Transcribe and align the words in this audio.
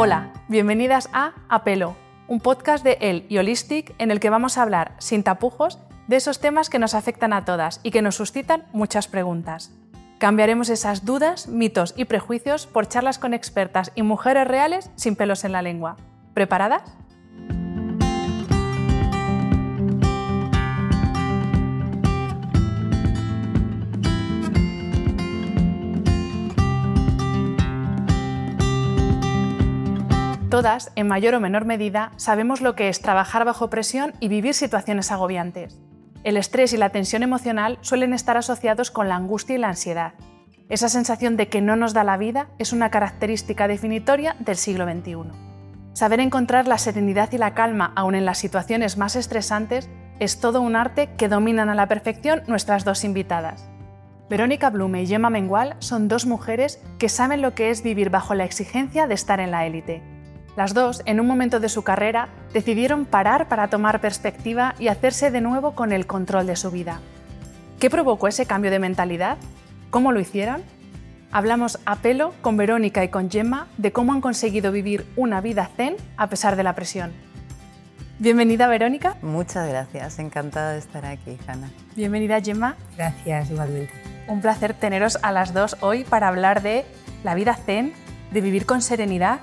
Hola, 0.00 0.30
bienvenidas 0.46 1.10
a 1.12 1.32
Apelo, 1.48 1.96
un 2.28 2.38
podcast 2.38 2.84
de 2.84 2.98
El 3.00 3.26
y 3.28 3.38
Holistic 3.38 3.96
en 3.98 4.12
el 4.12 4.20
que 4.20 4.30
vamos 4.30 4.56
a 4.56 4.62
hablar 4.62 4.94
sin 4.98 5.24
tapujos 5.24 5.80
de 6.06 6.14
esos 6.14 6.38
temas 6.38 6.70
que 6.70 6.78
nos 6.78 6.94
afectan 6.94 7.32
a 7.32 7.44
todas 7.44 7.80
y 7.82 7.90
que 7.90 8.00
nos 8.00 8.14
suscitan 8.14 8.62
muchas 8.72 9.08
preguntas. 9.08 9.72
Cambiaremos 10.20 10.68
esas 10.68 11.04
dudas, 11.04 11.48
mitos 11.48 11.94
y 11.96 12.04
prejuicios 12.04 12.68
por 12.68 12.86
charlas 12.86 13.18
con 13.18 13.34
expertas 13.34 13.90
y 13.96 14.02
mujeres 14.02 14.46
reales 14.46 14.88
sin 14.94 15.16
pelos 15.16 15.42
en 15.42 15.50
la 15.50 15.62
lengua. 15.62 15.96
¿Preparadas? 16.32 16.84
Todas, 30.50 30.92
en 30.96 31.08
mayor 31.08 31.34
o 31.34 31.40
menor 31.40 31.66
medida, 31.66 32.12
sabemos 32.16 32.62
lo 32.62 32.74
que 32.74 32.88
es 32.88 33.02
trabajar 33.02 33.44
bajo 33.44 33.68
presión 33.68 34.14
y 34.18 34.28
vivir 34.28 34.54
situaciones 34.54 35.12
agobiantes. 35.12 35.78
El 36.24 36.38
estrés 36.38 36.72
y 36.72 36.78
la 36.78 36.88
tensión 36.88 37.22
emocional 37.22 37.76
suelen 37.82 38.14
estar 38.14 38.38
asociados 38.38 38.90
con 38.90 39.10
la 39.10 39.16
angustia 39.16 39.56
y 39.56 39.58
la 39.58 39.68
ansiedad. 39.68 40.14
Esa 40.70 40.88
sensación 40.88 41.36
de 41.36 41.48
que 41.48 41.60
no 41.60 41.76
nos 41.76 41.92
da 41.92 42.02
la 42.02 42.16
vida 42.16 42.48
es 42.58 42.72
una 42.72 42.90
característica 42.90 43.68
definitoria 43.68 44.36
del 44.38 44.56
siglo 44.56 44.86
XXI. 44.86 45.16
Saber 45.92 46.20
encontrar 46.20 46.66
la 46.66 46.78
serenidad 46.78 47.30
y 47.32 47.38
la 47.38 47.52
calma 47.52 47.92
aun 47.94 48.14
en 48.14 48.24
las 48.24 48.38
situaciones 48.38 48.96
más 48.96 49.16
estresantes 49.16 49.90
es 50.18 50.40
todo 50.40 50.62
un 50.62 50.76
arte 50.76 51.10
que 51.18 51.28
dominan 51.28 51.68
a 51.68 51.74
la 51.74 51.88
perfección 51.88 52.42
nuestras 52.46 52.86
dos 52.86 53.04
invitadas. 53.04 53.68
Verónica 54.30 54.70
Blume 54.70 55.02
y 55.02 55.06
Gemma 55.06 55.28
Mengual 55.28 55.76
son 55.78 56.08
dos 56.08 56.24
mujeres 56.24 56.82
que 56.98 57.10
saben 57.10 57.42
lo 57.42 57.54
que 57.54 57.68
es 57.68 57.82
vivir 57.82 58.08
bajo 58.08 58.34
la 58.34 58.44
exigencia 58.44 59.06
de 59.06 59.14
estar 59.14 59.40
en 59.40 59.50
la 59.50 59.66
élite 59.66 60.17
las 60.58 60.74
dos, 60.74 61.02
en 61.04 61.20
un 61.20 61.28
momento 61.28 61.60
de 61.60 61.68
su 61.68 61.84
carrera, 61.84 62.30
decidieron 62.52 63.04
parar 63.04 63.46
para 63.46 63.68
tomar 63.68 64.00
perspectiva 64.00 64.74
y 64.80 64.88
hacerse 64.88 65.30
de 65.30 65.40
nuevo 65.40 65.76
con 65.76 65.92
el 65.92 66.08
control 66.08 66.48
de 66.48 66.56
su 66.56 66.72
vida. 66.72 66.98
¿Qué 67.78 67.88
provocó 67.90 68.26
ese 68.26 68.44
cambio 68.44 68.72
de 68.72 68.80
mentalidad? 68.80 69.38
¿Cómo 69.90 70.10
lo 70.10 70.18
hicieron? 70.18 70.64
Hablamos 71.30 71.78
a 71.84 71.94
pelo 71.94 72.34
con 72.42 72.56
Verónica 72.56 73.04
y 73.04 73.08
con 73.08 73.30
Gemma 73.30 73.68
de 73.76 73.92
cómo 73.92 74.12
han 74.12 74.20
conseguido 74.20 74.72
vivir 74.72 75.06
una 75.14 75.40
vida 75.40 75.70
zen 75.76 75.94
a 76.16 76.26
pesar 76.26 76.56
de 76.56 76.64
la 76.64 76.74
presión. 76.74 77.12
Bienvenida 78.18 78.66
Verónica. 78.66 79.14
Muchas 79.22 79.68
gracias, 79.68 80.18
encantada 80.18 80.72
de 80.72 80.80
estar 80.80 81.06
aquí, 81.06 81.38
Hanna. 81.46 81.70
Bienvenida 81.94 82.40
Gemma. 82.40 82.74
Gracias, 82.96 83.52
igualmente. 83.52 83.92
Un 84.26 84.40
placer 84.40 84.74
teneros 84.74 85.20
a 85.22 85.30
las 85.30 85.54
dos 85.54 85.76
hoy 85.82 86.02
para 86.02 86.26
hablar 86.26 86.62
de 86.62 86.84
la 87.22 87.36
vida 87.36 87.54
zen, 87.54 87.92
de 88.32 88.40
vivir 88.40 88.66
con 88.66 88.82
serenidad 88.82 89.38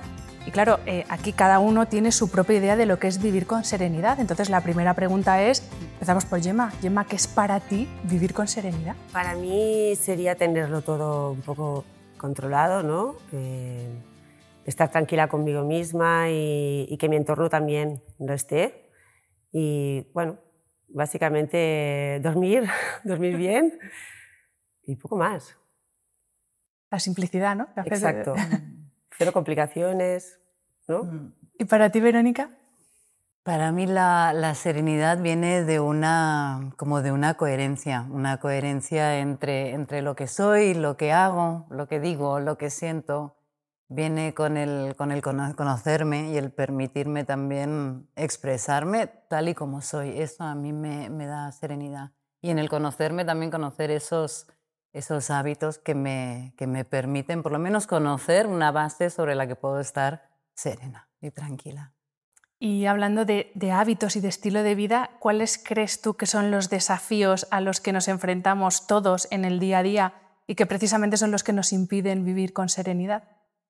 y 0.46 0.52
claro, 0.52 0.78
eh, 0.86 1.04
aquí 1.08 1.32
cada 1.32 1.58
uno 1.58 1.86
tiene 1.88 2.12
su 2.12 2.30
propia 2.30 2.58
idea 2.58 2.76
de 2.76 2.86
lo 2.86 3.00
que 3.00 3.08
es 3.08 3.20
vivir 3.20 3.46
con 3.46 3.64
serenidad. 3.64 4.20
Entonces 4.20 4.48
la 4.48 4.60
primera 4.60 4.94
pregunta 4.94 5.42
es, 5.42 5.68
empezamos 5.94 6.24
por 6.24 6.40
Gemma. 6.40 6.70
Gemma, 6.80 7.04
¿qué 7.04 7.16
es 7.16 7.26
para 7.26 7.58
ti 7.58 7.88
vivir 8.04 8.32
con 8.32 8.46
serenidad? 8.46 8.94
Para 9.12 9.34
mí 9.34 9.96
sería 9.96 10.36
tenerlo 10.36 10.82
todo 10.82 11.32
un 11.32 11.42
poco 11.42 11.84
controlado, 12.16 12.84
¿no? 12.84 13.16
Eh, 13.32 13.88
estar 14.64 14.88
tranquila 14.88 15.26
conmigo 15.26 15.64
misma 15.64 16.30
y, 16.30 16.86
y, 16.88 16.96
que 16.96 17.08
mi 17.08 17.16
entorno 17.16 17.48
también 17.48 18.00
lo 18.20 18.32
esté. 18.32 18.92
Y 19.50 20.06
bueno, 20.14 20.38
básicamente 20.86 22.20
dormir, 22.22 22.68
dormir 23.04 23.36
bien 23.36 23.76
y 24.84 24.94
poco 24.94 25.16
más. 25.16 25.56
La 26.88 27.00
simplicidad, 27.00 27.56
¿no? 27.56 27.66
Exacto. 27.84 28.34
cero 29.16 29.32
complicaciones, 29.32 30.38
¿no? 30.86 31.04
Mm. 31.04 31.32
¿Y 31.58 31.64
para 31.64 31.90
ti, 31.90 32.00
Verónica? 32.00 32.50
Para 33.42 33.70
mí 33.70 33.86
la, 33.86 34.32
la, 34.34 34.54
serenidad 34.56 35.22
viene 35.22 35.62
de 35.62 35.78
una, 35.78 36.72
como 36.76 37.00
de 37.00 37.12
una 37.12 37.34
coherencia, 37.34 38.04
una 38.10 38.40
coherencia 38.40 39.20
entre, 39.20 39.70
entre 39.70 40.02
lo 40.02 40.16
que 40.16 40.26
soy, 40.26 40.74
lo 40.74 40.96
que 40.96 41.12
hago, 41.12 41.66
lo 41.70 41.86
que 41.86 42.00
digo, 42.00 42.40
lo 42.40 42.58
que 42.58 42.70
siento. 42.70 43.36
Viene 43.88 44.34
con 44.34 44.56
el, 44.56 44.96
con 44.96 45.12
el 45.12 45.22
conocerme 45.22 46.32
y 46.32 46.38
el 46.38 46.50
permitirme 46.50 47.22
también 47.22 48.10
expresarme 48.16 49.06
tal 49.06 49.48
y 49.48 49.54
como 49.54 49.80
soy. 49.80 50.20
Eso 50.20 50.42
a 50.42 50.56
mí 50.56 50.72
me, 50.72 51.08
me 51.08 51.26
da 51.26 51.52
serenidad. 51.52 52.10
Y 52.42 52.50
en 52.50 52.58
el 52.58 52.68
conocerme 52.68 53.24
también 53.24 53.52
conocer 53.52 53.92
esos, 53.92 54.48
esos 54.96 55.30
hábitos 55.30 55.78
que 55.78 55.94
me, 55.94 56.54
que 56.56 56.66
me 56.66 56.86
permiten 56.86 57.42
por 57.42 57.52
lo 57.52 57.58
menos 57.58 57.86
conocer 57.86 58.46
una 58.46 58.72
base 58.72 59.10
sobre 59.10 59.34
la 59.34 59.46
que 59.46 59.54
puedo 59.54 59.78
estar 59.78 60.30
serena 60.54 61.08
y 61.20 61.30
tranquila. 61.30 61.92
Y 62.58 62.86
hablando 62.86 63.26
de, 63.26 63.52
de, 63.54 63.72
hábitos 63.72 64.16
y 64.16 64.20
de 64.20 64.28
estilo 64.28 64.62
de 64.62 64.74
vida, 64.74 65.10
¿cuáles 65.20 65.58
crees 65.62 66.00
tú 66.00 66.14
que 66.14 66.24
son 66.24 66.50
los 66.50 66.70
desafíos 66.70 67.46
a 67.50 67.60
los 67.60 67.82
que 67.82 67.92
nos 67.92 68.08
enfrentamos 68.08 68.86
todos 68.86 69.28
en 69.30 69.44
el 69.44 69.60
día 69.60 69.80
a 69.80 69.82
día 69.82 70.14
y 70.46 70.54
que 70.54 70.64
precisamente 70.64 71.18
son 71.18 71.30
los 71.30 71.44
que 71.44 71.52
nos 71.52 71.74
impiden 71.74 72.24
vivir 72.24 72.54
con 72.54 72.70
serenidad? 72.70 73.24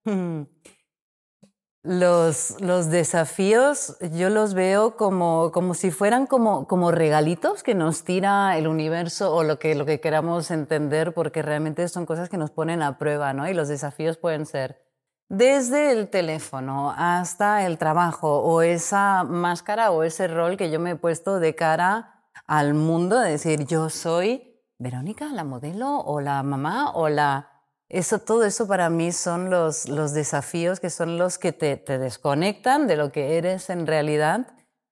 Los, 1.87 2.61
los, 2.61 2.91
desafíos 2.91 3.97
yo 4.13 4.29
los 4.29 4.55
veo 4.55 4.97
como, 4.97 5.53
como 5.53 5.75
si 5.75 5.91
fueran 5.91 6.27
como, 6.27 6.67
como, 6.67 6.91
regalitos 6.91 7.63
que 7.63 7.75
nos 7.75 8.03
tira 8.03 8.59
el 8.59 8.67
universo 8.67 9.33
o 9.35 9.45
lo 9.45 9.59
que, 9.59 9.75
lo 9.75 9.87
que 9.87 10.01
queramos 10.01 10.51
entender, 10.51 11.15
porque 11.15 11.43
realmente 11.43 11.87
son 11.89 12.05
cosas 12.05 12.29
que 12.29 12.39
nos 12.39 12.51
ponen 12.51 12.83
a 12.83 12.99
prueba, 12.99 13.33
¿no? 13.33 13.49
Y 13.49 13.55
los 13.55 13.69
desafíos 13.69 14.17
pueden 14.17 14.47
ser 14.47 14.85
desde 15.29 15.93
el 15.93 16.09
teléfono 16.09 16.93
hasta 16.97 17.67
el 17.67 17.79
trabajo 17.79 18.39
o 18.41 18.63
esa 18.63 19.25
máscara 19.25 19.91
o 19.91 20.03
ese 20.03 20.29
rol 20.29 20.57
que 20.57 20.71
yo 20.71 20.79
me 20.79 20.93
he 20.93 20.97
puesto 20.97 21.41
de 21.41 21.55
cara 21.55 22.23
al 22.47 22.75
mundo, 22.75 23.19
de 23.19 23.33
decir, 23.33 23.67
yo 23.67 23.91
soy 23.91 24.57
Verónica, 24.79 25.27
la 25.33 25.45
modelo 25.45 26.01
o 26.01 26.21
la 26.21 26.43
mamá 26.43 26.93
o 26.93 27.09
la 27.09 27.56
eso, 27.89 28.19
todo 28.19 28.45
eso 28.45 28.67
para 28.67 28.91
mí 28.91 29.13
son 29.13 29.51
los, 29.51 29.89
los 29.89 30.13
desafíos 30.13 30.81
que 30.81 30.91
son 30.91 31.19
los 31.19 31.39
que 31.39 31.53
te, 31.53 31.77
te, 31.77 31.99
desconectan 31.99 32.87
de 32.87 32.97
lo 32.97 33.13
que 33.13 33.39
eres 33.39 33.71
en 33.71 33.87
realidad, 33.87 34.49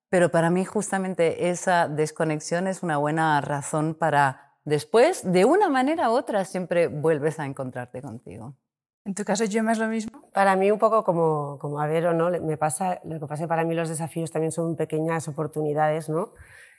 pero 0.09 0.29
para 0.29 0.49
mí 0.49 0.63
justamente 0.63 1.49
esa 1.49 1.87
desconexión 1.87 2.67
es 2.67 2.83
una 2.83 2.97
buena 2.97 3.41
razón 3.41 3.95
para 3.95 4.53
después, 4.63 5.29
de 5.29 5.45
una 5.45 5.69
manera 5.69 6.09
u 6.09 6.13
otra, 6.13 6.45
siempre 6.45 6.87
vuelves 6.87 7.39
a 7.39 7.45
encontrarte 7.45 8.01
contigo. 8.01 8.55
¿En 9.03 9.13
tu 9.13 9.23
caso, 9.23 9.43
yo 9.45 9.61
es 9.69 9.77
lo 9.77 9.87
mismo? 9.87 10.31
Para 10.33 10.55
mí 10.55 10.71
un 10.71 10.79
poco 10.79 11.03
como, 11.03 11.59
como 11.59 11.79
a 11.79 11.85
ver 11.85 12.07
o 12.07 12.13
no, 12.13 12.31
me 12.41 12.57
pasa, 12.57 13.01
lo 13.03 13.19
que 13.19 13.27
pasa 13.27 13.35
es 13.35 13.41
que 13.41 13.47
para 13.47 13.63
mí 13.63 13.75
los 13.75 13.89
desafíos 13.89 14.31
también 14.31 14.51
son 14.51 14.75
pequeñas 14.75 15.27
oportunidades, 15.27 16.09
¿no? 16.09 16.33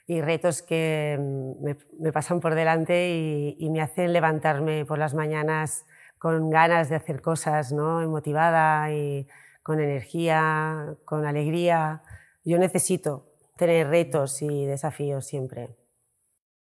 y 0.07 0.21
retos 0.21 0.63
que 0.63 1.19
mm, 1.19 1.65
me, 1.65 1.77
me 1.99 2.13
pasan 2.13 2.41
por 2.41 2.55
delante 2.55 3.11
y, 3.11 3.57
y, 3.59 3.71
me 3.71 3.81
hacen 3.81 4.13
levantarme 4.13 4.85
por 4.85 4.99
las 4.99 5.15
mañanas 5.15 5.85
con 6.27 6.51
ganas 6.51 6.89
de 6.89 6.97
hacer 6.97 7.23
cosas, 7.23 7.71
¿no? 7.71 8.01
motivada 8.09 8.91
y 8.91 9.29
con 9.63 9.79
energía, 9.79 10.97
con 11.05 11.25
alegría. 11.25 12.03
Yo 12.45 12.59
necesito 12.59 13.29
tener 13.57 13.87
retos 13.87 14.43
y 14.43 14.67
desafíos 14.67 15.25
siempre. 15.25 15.77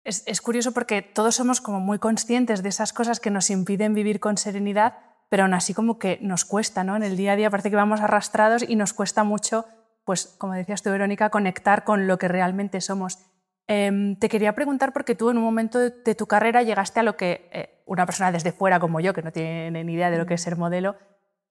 Es, 0.03 0.23
es, 0.25 0.41
curioso 0.41 0.73
porque 0.73 1.03
todos 1.03 1.35
somos 1.35 1.61
como 1.61 1.79
muy 1.79 1.99
conscientes 1.99 2.63
de 2.63 2.71
esas 2.71 2.95
cosas 2.95 3.21
que 3.21 3.31
nos 3.31 3.51
impiden 3.51 3.93
vivir 3.93 4.19
con 4.19 4.39
serenidad, 4.39 4.95
pero 5.29 5.43
aún 5.43 5.53
así 5.53 5.75
como 5.75 5.99
que 5.99 6.19
nos 6.23 6.47
cuesta, 6.47 6.83
¿no? 6.83 6.97
En 6.97 7.03
el 7.03 7.19
día 7.19 7.33
a 7.33 7.37
día 7.37 7.51
parece 7.51 7.69
que 7.69 7.77
vamos 7.77 8.01
arrastrados 8.01 8.65
y 8.67 8.77
nos 8.77 8.95
cuesta 8.95 9.25
mucho, 9.25 9.67
pues 10.07 10.25
como 10.39 10.55
decías 10.55 10.83
tú, 10.83 10.89
Verónica, 10.89 11.29
conectar 11.29 11.85
con 11.85 12.07
lo 12.07 12.17
que 12.17 12.29
realmente 12.29 12.81
somos. 12.81 13.19
Em, 13.67 14.17
te 14.17 14.29
quería 14.29 14.55
preguntar 14.55 14.93
porque 14.93 15.15
tú 15.15 15.31
en 15.31 15.39
un 15.39 15.45
momento 15.45 15.79
de, 15.79 16.15
tu 16.15 16.27
carrera 16.27 16.63
llegaste 16.63 17.01
a 17.01 17.03
lo 17.03 17.17
que 17.17 17.49
eh, 17.53 17.83
una 17.87 18.05
persona 18.07 18.33
desde 18.33 18.53
fuera 18.53 18.81
como 18.81 19.01
yo, 19.01 19.15
que 19.15 19.23
no 19.23 19.33
tiene 19.33 19.85
ni 19.85 19.93
idea 19.93 20.11
de 20.11 20.19
lo 20.19 20.27
que 20.27 20.35
es 20.35 20.43
ser 20.43 20.57
modelo, 20.57 20.97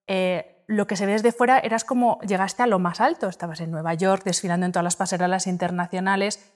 eh, 0.08 0.64
lo 0.68 0.86
que 0.86 0.96
se 0.96 1.06
ve 1.06 1.14
desde 1.14 1.32
fuera 1.32 1.60
eras 1.60 1.84
como 1.84 2.20
llegaste 2.22 2.62
a 2.62 2.68
lo 2.68 2.78
más 2.78 3.02
alto. 3.02 3.28
Estabas 3.28 3.60
en 3.62 3.72
Nueva 3.72 3.94
York 3.94 4.24
desfilando 4.24 4.66
en 4.66 4.72
todas 4.72 4.84
las 4.84 4.96
pasarelas 4.96 5.48
internacionales. 5.48 6.54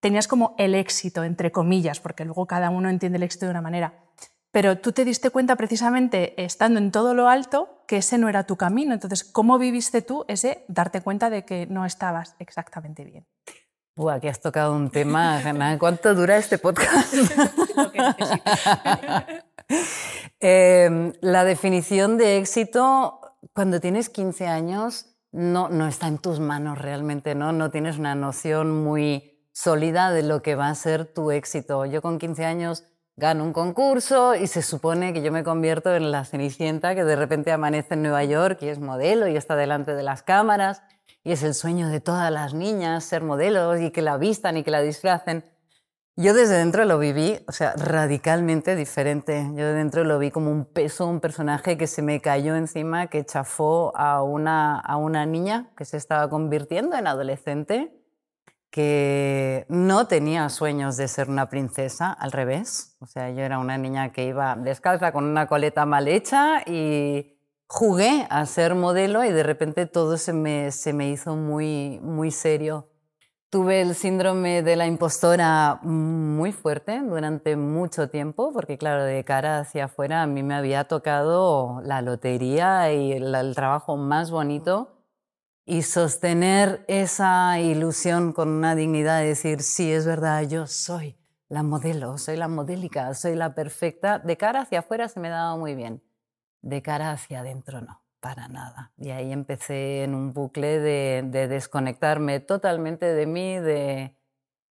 Tenías 0.00 0.28
como 0.28 0.54
el 0.58 0.74
éxito, 0.74 1.24
entre 1.24 1.50
comillas, 1.50 1.98
porque 2.00 2.24
luego 2.26 2.46
cada 2.46 2.68
uno 2.70 2.90
entiende 2.90 3.16
el 3.16 3.22
éxito 3.22 3.46
de 3.46 3.52
una 3.52 3.62
manera. 3.62 4.04
Pero 4.50 4.78
tú 4.78 4.92
te 4.92 5.04
diste 5.04 5.30
cuenta 5.30 5.56
precisamente 5.56 6.34
estando 6.42 6.78
en 6.78 6.92
todo 6.92 7.14
lo 7.14 7.28
alto 7.28 7.82
que 7.88 7.96
ese 7.96 8.18
no 8.18 8.28
era 8.28 8.44
tu 8.44 8.56
camino. 8.56 8.92
Entonces, 8.92 9.24
¿cómo 9.24 9.58
viviste 9.58 10.02
tú 10.02 10.24
ese 10.28 10.64
darte 10.68 11.00
cuenta 11.00 11.30
de 11.30 11.44
que 11.44 11.66
no 11.66 11.86
estabas 11.86 12.36
exactamente 12.38 13.04
bien? 13.04 13.26
Buah, 13.96 14.14
aquí 14.14 14.26
has 14.26 14.40
tocado 14.40 14.74
un 14.74 14.90
tema, 14.90 15.38
Ana. 15.38 15.78
¿Cuánto 15.78 16.16
dura 16.16 16.36
este 16.36 16.58
podcast? 16.58 17.14
eh, 20.40 21.12
la 21.20 21.44
definición 21.44 22.18
de 22.18 22.38
éxito, 22.38 23.20
cuando 23.52 23.78
tienes 23.78 24.08
15 24.08 24.48
años, 24.48 25.14
no, 25.30 25.68
no 25.68 25.86
está 25.86 26.08
en 26.08 26.18
tus 26.18 26.40
manos 26.40 26.78
realmente, 26.78 27.36
¿no? 27.36 27.52
No 27.52 27.70
tienes 27.70 27.96
una 27.96 28.16
noción 28.16 28.82
muy 28.82 29.38
sólida 29.52 30.10
de 30.10 30.24
lo 30.24 30.42
que 30.42 30.56
va 30.56 30.70
a 30.70 30.74
ser 30.74 31.06
tu 31.06 31.30
éxito. 31.30 31.86
Yo 31.86 32.02
con 32.02 32.18
15 32.18 32.44
años 32.44 32.82
gano 33.14 33.44
un 33.44 33.52
concurso 33.52 34.34
y 34.34 34.48
se 34.48 34.62
supone 34.62 35.12
que 35.12 35.22
yo 35.22 35.30
me 35.30 35.44
convierto 35.44 35.94
en 35.94 36.10
la 36.10 36.24
Cenicienta 36.24 36.96
que 36.96 37.04
de 37.04 37.14
repente 37.14 37.52
amanece 37.52 37.94
en 37.94 38.02
Nueva 38.02 38.24
York 38.24 38.58
y 38.62 38.68
es 38.70 38.80
modelo 38.80 39.28
y 39.28 39.36
está 39.36 39.54
delante 39.54 39.94
de 39.94 40.02
las 40.02 40.24
cámaras 40.24 40.82
y 41.24 41.32
es 41.32 41.42
el 41.42 41.54
sueño 41.54 41.88
de 41.88 42.00
todas 42.00 42.30
las 42.30 42.54
niñas 42.54 43.02
ser 43.04 43.22
modelos 43.22 43.80
y 43.80 43.90
que 43.90 44.02
la 44.02 44.18
vistan 44.18 44.58
y 44.58 44.62
que 44.62 44.70
la 44.70 44.82
disfracen. 44.82 45.44
Yo 46.16 46.32
desde 46.32 46.58
dentro 46.58 46.84
lo 46.84 46.98
viví, 46.98 47.40
o 47.48 47.52
sea, 47.52 47.72
radicalmente 47.72 48.76
diferente. 48.76 49.50
Yo 49.56 49.66
de 49.66 49.72
dentro 49.72 50.04
lo 50.04 50.20
vi 50.20 50.30
como 50.30 50.52
un 50.52 50.64
peso, 50.64 51.08
un 51.08 51.18
personaje 51.18 51.76
que 51.76 51.88
se 51.88 52.02
me 52.02 52.20
cayó 52.20 52.54
encima, 52.54 53.08
que 53.08 53.24
chafó 53.24 53.96
a 53.96 54.22
una, 54.22 54.78
a 54.78 54.96
una 54.96 55.26
niña 55.26 55.70
que 55.76 55.84
se 55.84 55.96
estaba 55.96 56.28
convirtiendo 56.28 56.96
en 56.96 57.08
adolescente 57.08 58.00
que 58.74 59.66
no 59.68 60.08
tenía 60.08 60.48
sueños 60.48 60.96
de 60.96 61.06
ser 61.06 61.30
una 61.30 61.48
princesa, 61.48 62.12
al 62.12 62.32
revés. 62.32 62.96
O 62.98 63.06
sea, 63.06 63.30
yo 63.30 63.42
era 63.42 63.60
una 63.60 63.78
niña 63.78 64.10
que 64.10 64.24
iba 64.24 64.56
descalza 64.56 65.12
con 65.12 65.24
una 65.24 65.46
coleta 65.46 65.86
mal 65.86 66.08
hecha 66.08 66.60
y 66.66 67.33
jugué 67.66 68.26
a 68.30 68.46
ser 68.46 68.74
modelo 68.74 69.24
y 69.24 69.32
de 69.32 69.42
repente 69.42 69.86
todo 69.86 70.16
se 70.16 70.32
me, 70.32 70.70
se 70.72 70.92
me 70.92 71.10
hizo 71.10 71.36
muy, 71.36 72.00
muy 72.02 72.30
serio. 72.30 72.88
Tuve 73.50 73.80
el 73.80 73.94
síndrome 73.94 74.62
de 74.62 74.74
la 74.76 74.86
impostora 74.86 75.78
muy 75.82 76.50
fuerte 76.50 77.00
durante 77.00 77.56
mucho 77.56 78.08
tiempo, 78.08 78.52
porque 78.52 78.78
claro, 78.78 79.04
de 79.04 79.24
cara 79.24 79.60
hacia 79.60 79.84
afuera 79.84 80.22
a 80.22 80.26
mí 80.26 80.42
me 80.42 80.54
había 80.54 80.84
tocado 80.84 81.80
la 81.84 82.02
lotería 82.02 82.92
y 82.92 83.12
el 83.12 83.54
trabajo 83.54 83.96
más 83.96 84.30
bonito 84.30 84.94
y 85.66 85.82
sostener 85.82 86.84
esa 86.88 87.58
ilusión 87.58 88.32
con 88.32 88.48
una 88.48 88.74
dignidad 88.74 89.20
de 89.20 89.28
decir, 89.28 89.62
sí, 89.62 89.90
es 89.90 90.06
verdad, 90.06 90.42
yo 90.42 90.66
soy 90.66 91.16
la 91.48 91.62
modelo, 91.62 92.18
soy 92.18 92.36
la 92.36 92.48
modélica, 92.48 93.14
soy 93.14 93.34
la 93.34 93.54
perfecta, 93.54 94.18
de 94.18 94.36
cara 94.36 94.62
hacia 94.62 94.80
afuera 94.80 95.08
se 95.08 95.20
me 95.20 95.28
daba 95.28 95.56
muy 95.56 95.74
bien, 95.74 96.02
de 96.64 96.82
cara 96.82 97.12
hacia 97.12 97.40
adentro 97.40 97.80
no, 97.80 98.02
para 98.20 98.48
nada. 98.48 98.92
Y 98.96 99.10
ahí 99.10 99.32
empecé 99.32 100.02
en 100.02 100.14
un 100.14 100.32
bucle 100.32 100.80
de, 100.80 101.22
desconectarme 101.48 102.40
totalmente 102.40 103.06
de 103.06 103.26
mí, 103.26 103.58
de, 103.58 104.16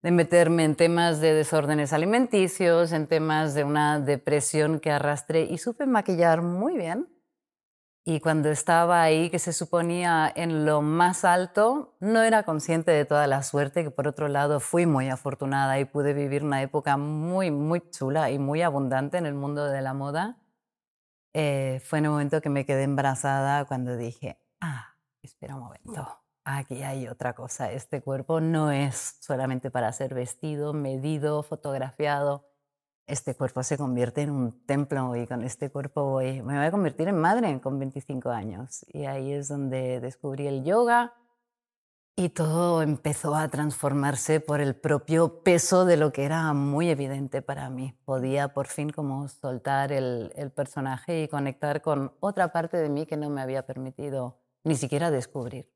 de 0.01 0.11
meterme 0.11 0.63
en 0.63 0.75
temas 0.75 1.21
de 1.21 1.33
desórdenes 1.33 1.93
alimenticios, 1.93 2.91
en 2.91 3.07
temas 3.07 3.53
de 3.53 3.63
una 3.63 3.99
depresión 3.99 4.79
que 4.79 4.91
arrastré 4.91 5.43
y 5.43 5.57
supe 5.57 5.85
maquillar 5.85 6.41
muy 6.41 6.77
bien 6.77 7.07
y 8.05 8.19
cuando 8.19 8.49
estaba 8.49 9.01
ahí, 9.01 9.29
que 9.29 9.39
se 9.39 9.53
suponía 9.53 10.29
en 10.35 10.65
lo 10.65 10.81
más 10.81 11.23
alto, 11.23 11.95
no 12.01 12.21
era 12.21 12.43
consciente 12.43 12.91
de 12.91 13.05
toda 13.05 13.27
la 13.27 13.43
suerte, 13.43 13.81
que 13.85 13.91
por 13.91 14.09
otro 14.09 14.27
lado 14.27 14.59
fui 14.59 14.85
muy 14.85 15.09
afortunada 15.09 15.79
y 15.79 15.85
pude 15.85 16.13
vivir 16.13 16.43
una 16.43 16.61
época 16.61 16.97
muy, 16.97 17.49
muy 17.49 17.79
chula 17.91 18.29
y 18.29 18.39
muy 18.39 18.61
abundante 18.61 19.17
en 19.17 19.25
el 19.25 19.35
mundo 19.35 19.67
de 19.67 19.81
la 19.81 19.93
moda. 19.93 20.37
Eh, 21.33 21.81
fue 21.83 21.99
en 21.99 22.05
el 22.05 22.11
momento 22.11 22.41
que 22.41 22.49
me 22.49 22.65
quedé 22.65 22.83
embarazada 22.83 23.65
cuando 23.65 23.97
dije, 23.97 24.37
ah, 24.61 24.95
espera 25.21 25.55
un 25.55 25.63
momento, 25.63 26.07
aquí 26.43 26.83
hay 26.83 27.07
otra 27.07 27.33
cosa, 27.33 27.71
este 27.71 28.01
cuerpo 28.01 28.39
no 28.39 28.71
es 28.71 29.17
solamente 29.19 29.71
para 29.71 29.91
ser 29.91 30.13
vestido, 30.13 30.73
medido, 30.73 31.41
fotografiado, 31.41 32.45
este 33.07 33.35
cuerpo 33.35 33.63
se 33.63 33.77
convierte 33.77 34.21
en 34.21 34.29
un 34.29 34.65
templo 34.65 35.15
y 35.15 35.27
con 35.27 35.43
este 35.43 35.69
cuerpo 35.69 36.03
voy, 36.03 36.41
me 36.41 36.55
voy 36.55 36.65
a 36.65 36.71
convertir 36.71 37.07
en 37.07 37.17
madre 37.17 37.59
con 37.59 37.77
25 37.77 38.29
años. 38.29 38.85
Y 38.93 39.05
ahí 39.05 39.33
es 39.33 39.49
donde 39.49 39.99
descubrí 39.99 40.47
el 40.47 40.63
yoga 40.63 41.13
y 42.15 42.29
todo 42.29 42.83
empezó 42.83 43.35
a 43.35 43.47
transformarse 43.47 44.39
por 44.39 44.61
el 44.61 44.75
propio 44.75 45.41
peso 45.41 45.83
de 45.83 45.97
lo 45.97 46.13
que 46.13 46.25
era 46.25 46.53
muy 46.53 46.89
evidente 46.89 47.41
para 47.41 47.69
mí. 47.69 47.95
Podía 48.05 48.49
por 48.49 48.67
fin 48.67 48.91
como 48.91 49.27
soltar 49.27 49.91
el, 49.91 50.31
personaje 50.55 51.23
y 51.23 51.27
conectar 51.27 51.81
con 51.81 52.13
otra 52.19 52.51
parte 52.51 52.77
de 52.77 52.89
mí 52.89 53.07
que 53.07 53.17
no 53.17 53.29
me 53.29 53.41
había 53.41 53.65
permitido 53.65 54.37
ni 54.63 54.75
siquiera 54.75 55.09
descubrir. 55.09 55.67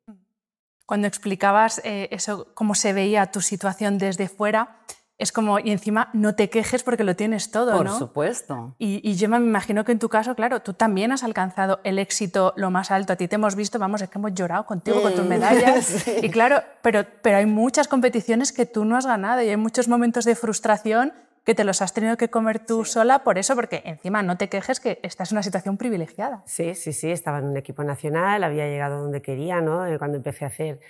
Cuando 0.85 1.07
explicabas 1.07 1.81
eh, 1.83 2.07
eso, 2.11 2.53
cómo 2.53 2.75
se 2.75 2.93
veía 2.93 3.31
tu 3.31 3.41
situación 3.41 3.97
desde 3.97 4.29
fuera, 4.29 4.79
es 5.19 5.31
como, 5.31 5.57
y 5.57 5.71
encima 5.71 6.09
no 6.13 6.35
te 6.35 6.49
quejes 6.49 6.83
porque 6.83 7.03
lo 7.03 7.15
tienes 7.15 7.49
todo, 7.49 7.71
Por 7.75 7.85
¿no? 7.85 7.91
Por 7.91 7.99
supuesto. 7.99 8.75
Y, 8.77 9.15
yo 9.15 9.29
me 9.29 9.37
imagino 9.37 9.83
que 9.83 9.91
en 9.91 9.99
tu 9.99 10.09
caso, 10.09 10.35
claro, 10.35 10.61
tú 10.61 10.73
también 10.73 11.11
has 11.11 11.23
alcanzado 11.23 11.79
el 11.83 11.97
éxito 11.97 12.53
lo 12.55 12.69
más 12.69 12.91
alto. 12.91 13.13
A 13.13 13.15
ti 13.15 13.27
te 13.27 13.35
hemos 13.35 13.55
visto, 13.55 13.79
vamos, 13.79 14.01
es 14.01 14.09
que 14.09 14.19
hemos 14.19 14.33
llorado 14.35 14.65
contigo 14.65 15.01
con 15.01 15.13
tus 15.15 15.25
mm, 15.25 15.29
medallas. 15.29 16.07
Y 16.21 16.29
claro, 16.29 16.61
pero, 16.83 17.05
pero 17.23 17.37
hay 17.37 17.47
muchas 17.47 17.87
competiciones 17.87 18.51
que 18.51 18.67
tú 18.67 18.85
no 18.85 18.95
has 18.95 19.07
ganado 19.07 19.41
y 19.41 19.49
hay 19.49 19.57
muchos 19.57 19.87
momentos 19.87 20.23
de 20.23 20.35
frustración 20.35 21.13
que 21.47 21.55
te 21.55 21.63
los 21.63 21.81
has 21.81 21.93
tenido 21.93 22.17
que 22.17 22.29
comer 22.29 22.59
tú 22.59 22.83
sola 22.83 23.23
por 23.23 23.37
eso, 23.37 23.55
porque 23.55 23.81
encima 23.85 24.21
no 24.21 24.37
te 24.37 24.49
quejes 24.49 24.81
que 24.81 24.99
estás 25.01 25.31
en 25.31 25.37
una 25.37 25.43
situación 25.43 25.77
privilegiada. 25.77 26.43
Sí, 26.45 26.75
sí, 26.75 26.91
sí, 26.91 27.09
estaba 27.09 27.39
en 27.39 27.45
un 27.45 27.55
equipo 27.55 27.85
nacional, 27.85 28.43
había 28.43 28.67
llegado 28.67 29.01
donde 29.01 29.21
quería, 29.21 29.61
¿no? 29.61 29.87
Eh, 29.87 29.97
cuando 29.97 30.17
empecé 30.17 30.43
a 30.43 30.49
hacer 30.49 30.81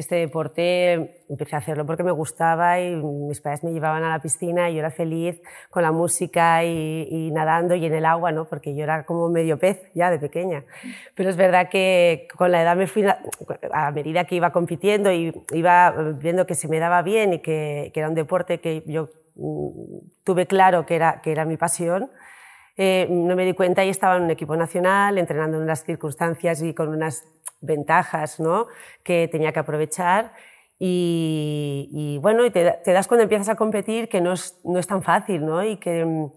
este 0.00 0.16
deporte 0.16 1.24
empecé 1.28 1.56
a 1.56 1.58
hacerlo 1.58 1.84
porque 1.86 2.02
me 2.02 2.12
gustaba 2.12 2.80
y 2.80 2.94
mis 2.96 3.40
padres 3.40 3.64
me 3.64 3.72
llevaban 3.72 4.04
a 4.04 4.10
la 4.10 4.20
piscina 4.20 4.70
y 4.70 4.74
yo 4.74 4.80
era 4.80 4.90
feliz 4.90 5.40
con 5.70 5.82
la 5.82 5.92
música 5.92 6.64
y, 6.64 7.30
nadando 7.32 7.74
y 7.74 7.84
en 7.84 7.94
el 7.94 8.04
agua, 8.04 8.32
¿no? 8.32 8.46
porque 8.46 8.74
yo 8.74 8.84
era 8.84 9.04
como 9.04 9.28
medio 9.28 9.58
pez 9.58 9.90
ya 9.94 10.10
de 10.10 10.18
pequeña. 10.18 10.64
Pero 11.14 11.30
es 11.30 11.36
verdad 11.36 11.68
que 11.68 12.28
con 12.36 12.52
la 12.52 12.62
edad 12.62 12.76
me 12.76 12.86
fui, 12.86 13.04
a 13.72 13.90
medida 13.90 14.24
que 14.24 14.36
iba 14.36 14.52
compitiendo 14.52 15.12
y 15.12 15.34
iba 15.52 15.90
viendo 16.20 16.46
que 16.46 16.54
se 16.54 16.68
me 16.68 16.78
daba 16.78 17.02
bien 17.02 17.34
y 17.34 17.38
que, 17.40 17.90
que 17.92 18.00
era 18.00 18.08
un 18.08 18.14
deporte 18.14 18.60
que 18.60 18.84
yo 18.86 19.10
mm, 19.36 19.98
tuve 20.24 20.46
claro 20.46 20.86
que 20.86 20.96
era, 20.96 21.20
que 21.22 21.32
era 21.32 21.44
mi 21.44 21.56
pasión, 21.56 22.10
eh, 22.80 23.08
no 23.10 23.34
me 23.34 23.44
di 23.44 23.54
cuenta 23.54 23.84
y 23.84 23.88
estaba 23.88 24.16
en 24.16 24.22
un 24.22 24.30
equipo 24.30 24.56
nacional, 24.56 25.18
entrenando 25.18 25.56
en 25.56 25.64
unas 25.64 25.84
circunstancias 25.84 26.62
y 26.62 26.74
con 26.74 26.88
unas 26.88 27.24
ventajas 27.60 28.38
¿no? 28.38 28.68
que 29.02 29.28
tenía 29.30 29.52
que 29.52 29.58
aprovechar. 29.58 30.32
Y, 30.78 32.20
bueno, 32.22 32.46
y 32.46 32.50
te, 32.50 32.62
das 32.62 33.08
cuando 33.08 33.24
empiezas 33.24 33.48
a 33.48 33.56
competir 33.56 34.08
que 34.08 34.20
no 34.20 34.32
es, 34.34 34.60
no 34.62 34.78
es 34.78 34.86
tan 34.86 35.02
fácil 35.02 35.44
¿no? 35.44 35.64
y 35.64 35.78
que, 35.78 36.28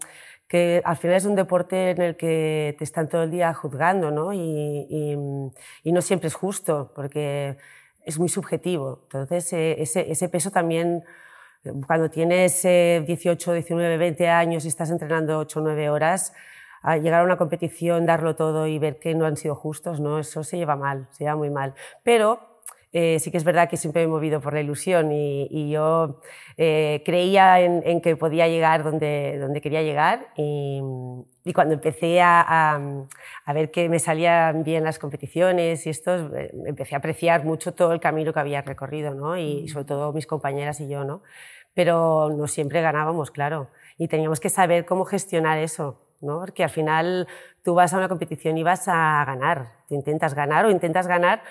que, 0.48 0.82
al 0.84 0.96
final 0.96 1.16
es 1.16 1.26
un 1.26 1.36
deporte 1.36 1.90
en 1.90 2.02
el 2.02 2.16
que 2.16 2.74
te 2.76 2.82
están 2.82 3.08
todo 3.08 3.22
el 3.22 3.30
día 3.30 3.54
juzgando 3.54 4.10
¿no? 4.10 4.32
Y, 4.32 4.88
y, 5.84 5.92
no 5.92 6.02
siempre 6.02 6.26
es 6.26 6.34
justo 6.34 6.90
porque 6.96 7.56
es 8.04 8.18
muy 8.18 8.28
subjetivo. 8.28 9.02
Entonces, 9.04 9.52
eh, 9.52 9.76
ese, 9.80 10.10
ese 10.10 10.28
peso 10.28 10.50
también 10.50 11.04
cuando 11.86 12.10
tienes 12.10 12.62
18, 12.62 13.52
19, 13.52 13.96
20 13.96 14.28
años 14.28 14.64
y 14.64 14.68
estás 14.68 14.90
entrenando 14.90 15.38
8 15.38 15.60
o 15.60 15.62
9 15.62 15.90
horas, 15.90 16.32
a 16.82 16.96
llegar 16.96 17.20
a 17.20 17.24
una 17.24 17.36
competición, 17.36 18.06
darlo 18.06 18.34
todo 18.34 18.66
y 18.66 18.78
ver 18.78 18.98
que 18.98 19.14
no 19.14 19.24
han 19.24 19.36
sido 19.36 19.54
justos, 19.54 20.00
¿no? 20.00 20.18
eso 20.18 20.42
se 20.42 20.56
lleva 20.56 20.76
mal, 20.76 21.08
se 21.12 21.24
lleva 21.24 21.36
muy 21.36 21.50
mal. 21.50 21.74
Pero 22.02 22.51
eh, 22.94 23.18
sí 23.20 23.30
que 23.30 23.38
es 23.38 23.44
verdad 23.44 23.70
que 23.70 23.78
siempre 23.78 24.02
me 24.02 24.04
he 24.04 24.08
movido 24.08 24.42
por 24.42 24.52
la 24.52 24.60
ilusión 24.60 25.12
y, 25.12 25.70
yo 25.70 26.20
eh, 26.58 27.02
creía 27.06 27.60
en, 27.60 28.00
que 28.02 28.16
podía 28.16 28.48
llegar 28.48 28.84
donde, 28.84 29.38
donde 29.38 29.62
quería 29.62 29.82
llegar 29.82 30.28
y, 30.36 30.82
y 31.44 31.52
cuando 31.54 31.72
empecé 31.72 32.20
a, 32.20 32.78
a, 33.46 33.52
ver 33.54 33.70
que 33.70 33.88
me 33.88 33.98
salían 33.98 34.62
bien 34.62 34.84
las 34.84 34.98
competiciones 34.98 35.86
y 35.86 35.90
esto, 35.90 36.36
eh, 36.36 36.52
empecé 36.66 36.94
a 36.94 36.98
apreciar 36.98 37.46
mucho 37.46 37.72
todo 37.72 37.94
el 37.94 38.00
camino 38.00 38.34
que 38.34 38.40
había 38.40 38.60
recorrido 38.60 39.14
¿no? 39.14 39.38
y 39.38 39.68
sobre 39.68 39.86
todo 39.86 40.12
mis 40.12 40.26
compañeras 40.26 40.78
y 40.80 40.88
yo. 40.88 41.04
¿no? 41.04 41.22
Pero 41.72 42.28
no 42.36 42.46
siempre 42.46 42.82
ganábamos, 42.82 43.30
claro, 43.30 43.70
y 43.96 44.08
teníamos 44.08 44.38
que 44.38 44.50
saber 44.50 44.84
cómo 44.84 45.06
gestionar 45.06 45.58
eso. 45.58 45.98
¿no? 46.20 46.38
Porque 46.38 46.62
al 46.62 46.70
final 46.70 47.26
tú 47.64 47.74
vas 47.74 47.92
a 47.92 47.98
una 47.98 48.08
competición 48.08 48.56
y 48.56 48.62
vas 48.62 48.86
a 48.86 49.24
ganar, 49.26 49.72
te 49.88 49.94
intentas 49.94 50.34
ganar 50.34 50.64
o 50.64 50.70
intentas 50.70 51.08
ganar 51.08 51.42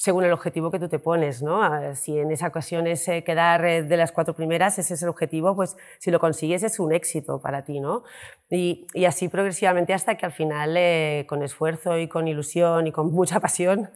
según 0.00 0.24
el 0.24 0.32
objetivo 0.32 0.70
que 0.70 0.78
tú 0.78 0.88
te 0.88 0.98
pones, 0.98 1.42
¿no? 1.42 1.62
Ah, 1.62 1.94
si 1.94 2.18
en 2.18 2.30
esa 2.30 2.46
ocasión 2.46 2.86
es 2.86 3.06
eh, 3.06 3.22
quedar 3.22 3.62
eh, 3.66 3.82
de 3.82 3.98
las 3.98 4.12
cuatro 4.12 4.32
primeras, 4.34 4.78
ese 4.78 4.94
es 4.94 5.02
el 5.02 5.10
objetivo, 5.10 5.54
pues 5.54 5.76
si 5.98 6.10
lo 6.10 6.18
consigues 6.18 6.62
es 6.62 6.80
un 6.80 6.92
éxito 6.92 7.38
para 7.42 7.64
ti, 7.64 7.80
¿no? 7.80 8.02
Y, 8.48 8.86
y 8.94 9.04
así 9.04 9.28
progresivamente 9.28 9.92
hasta 9.92 10.14
que 10.14 10.24
al 10.24 10.32
final, 10.32 10.74
eh, 10.78 11.26
con 11.28 11.42
esfuerzo 11.42 11.98
y 11.98 12.08
con 12.08 12.28
ilusión 12.28 12.86
y 12.86 12.92
con 12.92 13.12
mucha 13.12 13.40
pasión, 13.40 13.90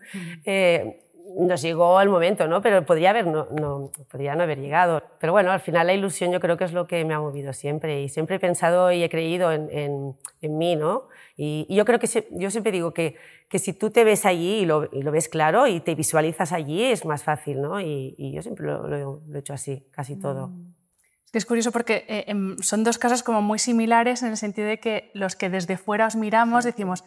nos 1.38 1.62
llegó 1.62 1.99
el 2.02 2.11
momento, 2.11 2.46
¿no? 2.49 2.61
Pero 2.61 2.84
podría, 2.84 3.08
haber, 3.08 3.26
no, 3.26 3.46
no, 3.58 3.90
podría 4.11 4.37
no 4.37 4.42
haber 4.42 4.61
llegado. 4.61 5.02
Pero 5.18 5.32
bueno, 5.32 5.52
al 5.52 5.61
final 5.61 5.87
la 5.87 5.94
ilusión 5.94 6.30
yo 6.32 6.38
creo 6.38 6.58
que 6.58 6.64
es 6.64 6.75
lo 6.75 6.87
que 6.87 7.02
me 7.06 7.14
ha 7.14 7.18
movido 7.18 7.54
siempre 7.54 8.02
y 8.02 8.11
siempre 8.11 8.37
he 8.37 8.40
pensado 8.40 8.92
y 8.92 9.02
he 9.02 9.08
creído 9.08 9.52
en, 9.52 9.70
en, 9.70 10.16
en 10.42 10.58
mí, 10.58 10.76
¿no? 10.76 11.08
Y, 11.37 11.67
yo 11.75 11.85
creo 11.85 11.99
que 11.99 12.09
yo 12.31 12.50
siempre 12.50 12.73
digo 12.73 12.95
que, 12.95 13.17
que 13.49 13.59
si 13.59 13.73
tú 13.73 13.91
te 13.91 14.05
ves 14.05 14.25
allí 14.25 14.61
y 14.61 14.67
lo, 14.67 14.88
y 14.93 15.03
lo, 15.03 15.11
ves 15.11 15.29
claro 15.29 15.67
y 15.67 15.81
te 15.81 15.95
visualizas 15.95 16.53
allí 16.53 16.83
es 16.83 17.05
más 17.05 17.25
fácil, 17.25 17.61
¿no? 17.61 17.81
Y, 17.81 18.14
y 18.17 18.33
yo 18.33 18.43
siempre 18.43 18.67
lo, 18.67 18.87
lo, 18.87 19.23
he 19.35 19.38
hecho 19.38 19.53
así, 19.53 19.87
casi 19.91 20.17
todo. 20.17 20.49
Mm. 20.49 20.75
Es 21.25 21.33
que 21.33 21.38
es 21.38 21.47
curioso 21.47 21.73
porque 21.73 22.05
eh, 22.09 22.25
em, 22.29 22.57
son 22.59 22.85
dos 22.85 22.99
casos 22.99 23.23
como 23.23 23.43
muy 23.43 23.59
similares 23.59 24.23
en 24.23 24.29
el 24.29 24.37
sentido 24.37 24.69
de 24.69 24.79
que 24.79 25.11
los 25.14 25.35
que 25.35 25.50
desde 25.50 25.76
fuera 25.76 26.07
os 26.07 26.14
miramos 26.14 26.64
decimos, 26.64 27.05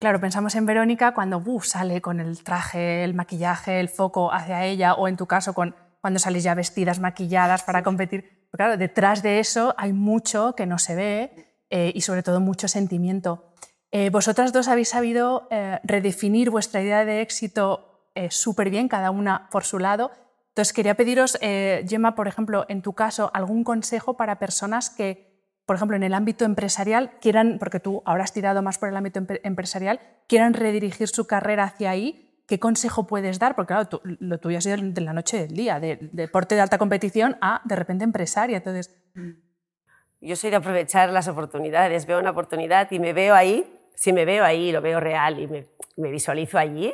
Claro, 0.00 0.20
pensamos 0.20 0.54
en 0.54 0.66
Verónica 0.66 1.14
cuando 1.14 1.42
sale 1.62 2.02
con 2.02 2.20
el 2.20 2.42
traje, 2.44 3.04
el 3.04 3.14
maquillaje, 3.14 3.80
el 3.80 3.88
foco 3.88 4.32
hacia 4.32 4.64
ella, 4.66 4.92
o 4.92 5.08
en 5.08 5.16
tu 5.16 5.26
caso 5.26 5.54
con, 5.54 5.74
cuando 6.02 6.18
sales 6.18 6.42
ya 6.42 6.54
vestidas, 6.54 7.00
maquilladas 7.00 7.62
para 7.62 7.82
competir. 7.82 8.46
claro, 8.52 8.76
detrás 8.76 9.22
de 9.22 9.40
eso 9.40 9.74
hay 9.78 9.94
mucho 9.94 10.54
que 10.54 10.66
no 10.66 10.78
se 10.78 10.94
ve 10.94 11.53
eh, 11.76 11.90
y 11.92 12.02
sobre 12.02 12.22
todo 12.22 12.38
mucho 12.38 12.68
sentimiento. 12.68 13.52
Eh, 13.90 14.08
vosotras 14.10 14.52
dos 14.52 14.68
habéis 14.68 14.90
sabido 14.90 15.48
eh, 15.50 15.80
redefinir 15.82 16.50
vuestra 16.50 16.80
idea 16.80 17.04
de 17.04 17.20
éxito 17.20 17.90
súper 18.30 18.70
bien, 18.70 18.86
cada 18.86 19.10
una 19.10 19.48
por 19.50 19.64
su 19.64 19.80
lado. 19.80 20.12
Entonces 20.50 20.72
quería 20.72 20.94
pediros, 20.94 21.36
Gemma, 21.40 22.14
por 22.14 22.28
ejemplo, 22.28 22.64
en 22.68 22.80
tu 22.80 22.92
caso, 22.92 23.28
algún 23.34 23.64
consejo 23.64 24.16
para 24.16 24.38
personas 24.38 24.88
que, 24.88 25.42
por 25.66 25.74
ejemplo, 25.74 25.96
en 25.96 26.04
el 26.04 26.14
ámbito 26.14 26.44
empresarial 26.44 27.18
quieran, 27.20 27.56
porque 27.58 27.80
tú 27.80 28.04
ahora 28.04 28.22
has 28.22 28.32
tirado 28.32 28.62
más 28.62 28.78
por 28.78 28.88
el 28.88 28.96
ámbito 28.96 29.20
empresarial, 29.42 29.98
quieran 30.28 30.54
redirigir 30.54 31.08
su 31.08 31.26
carrera 31.26 31.64
hacia 31.64 31.90
ahí. 31.90 32.40
¿Qué 32.46 32.60
consejo 32.60 33.08
puedes 33.08 33.40
dar? 33.40 33.56
Porque 33.56 33.74
claro, 33.74 34.00
lo 34.04 34.38
tuyo 34.38 34.58
ha 34.58 34.60
sido 34.60 34.76
de 34.76 35.00
la 35.00 35.12
noche 35.12 35.38
del 35.38 35.56
día, 35.56 35.80
de, 35.80 35.98
deporte 36.12 36.54
de 36.54 36.60
alta 36.60 36.78
competición 36.78 37.36
a 37.40 37.62
de 37.64 37.74
repente 37.74 38.04
empresaria. 38.04 38.58
Entonces, 38.58 38.94
yo 40.24 40.36
soy 40.36 40.50
de 40.50 40.56
aprovechar 40.56 41.10
las 41.10 41.28
oportunidades, 41.28 42.06
veo 42.06 42.18
una 42.18 42.30
oportunidad 42.30 42.90
y 42.90 42.98
me 42.98 43.12
veo 43.12 43.34
ahí, 43.34 43.64
si 43.94 44.12
me 44.12 44.24
veo 44.24 44.44
ahí, 44.44 44.72
lo 44.72 44.80
veo 44.80 45.00
real 45.00 45.38
y 45.38 45.46
me, 45.46 46.10
visualizo 46.10 46.58
allí, 46.58 46.92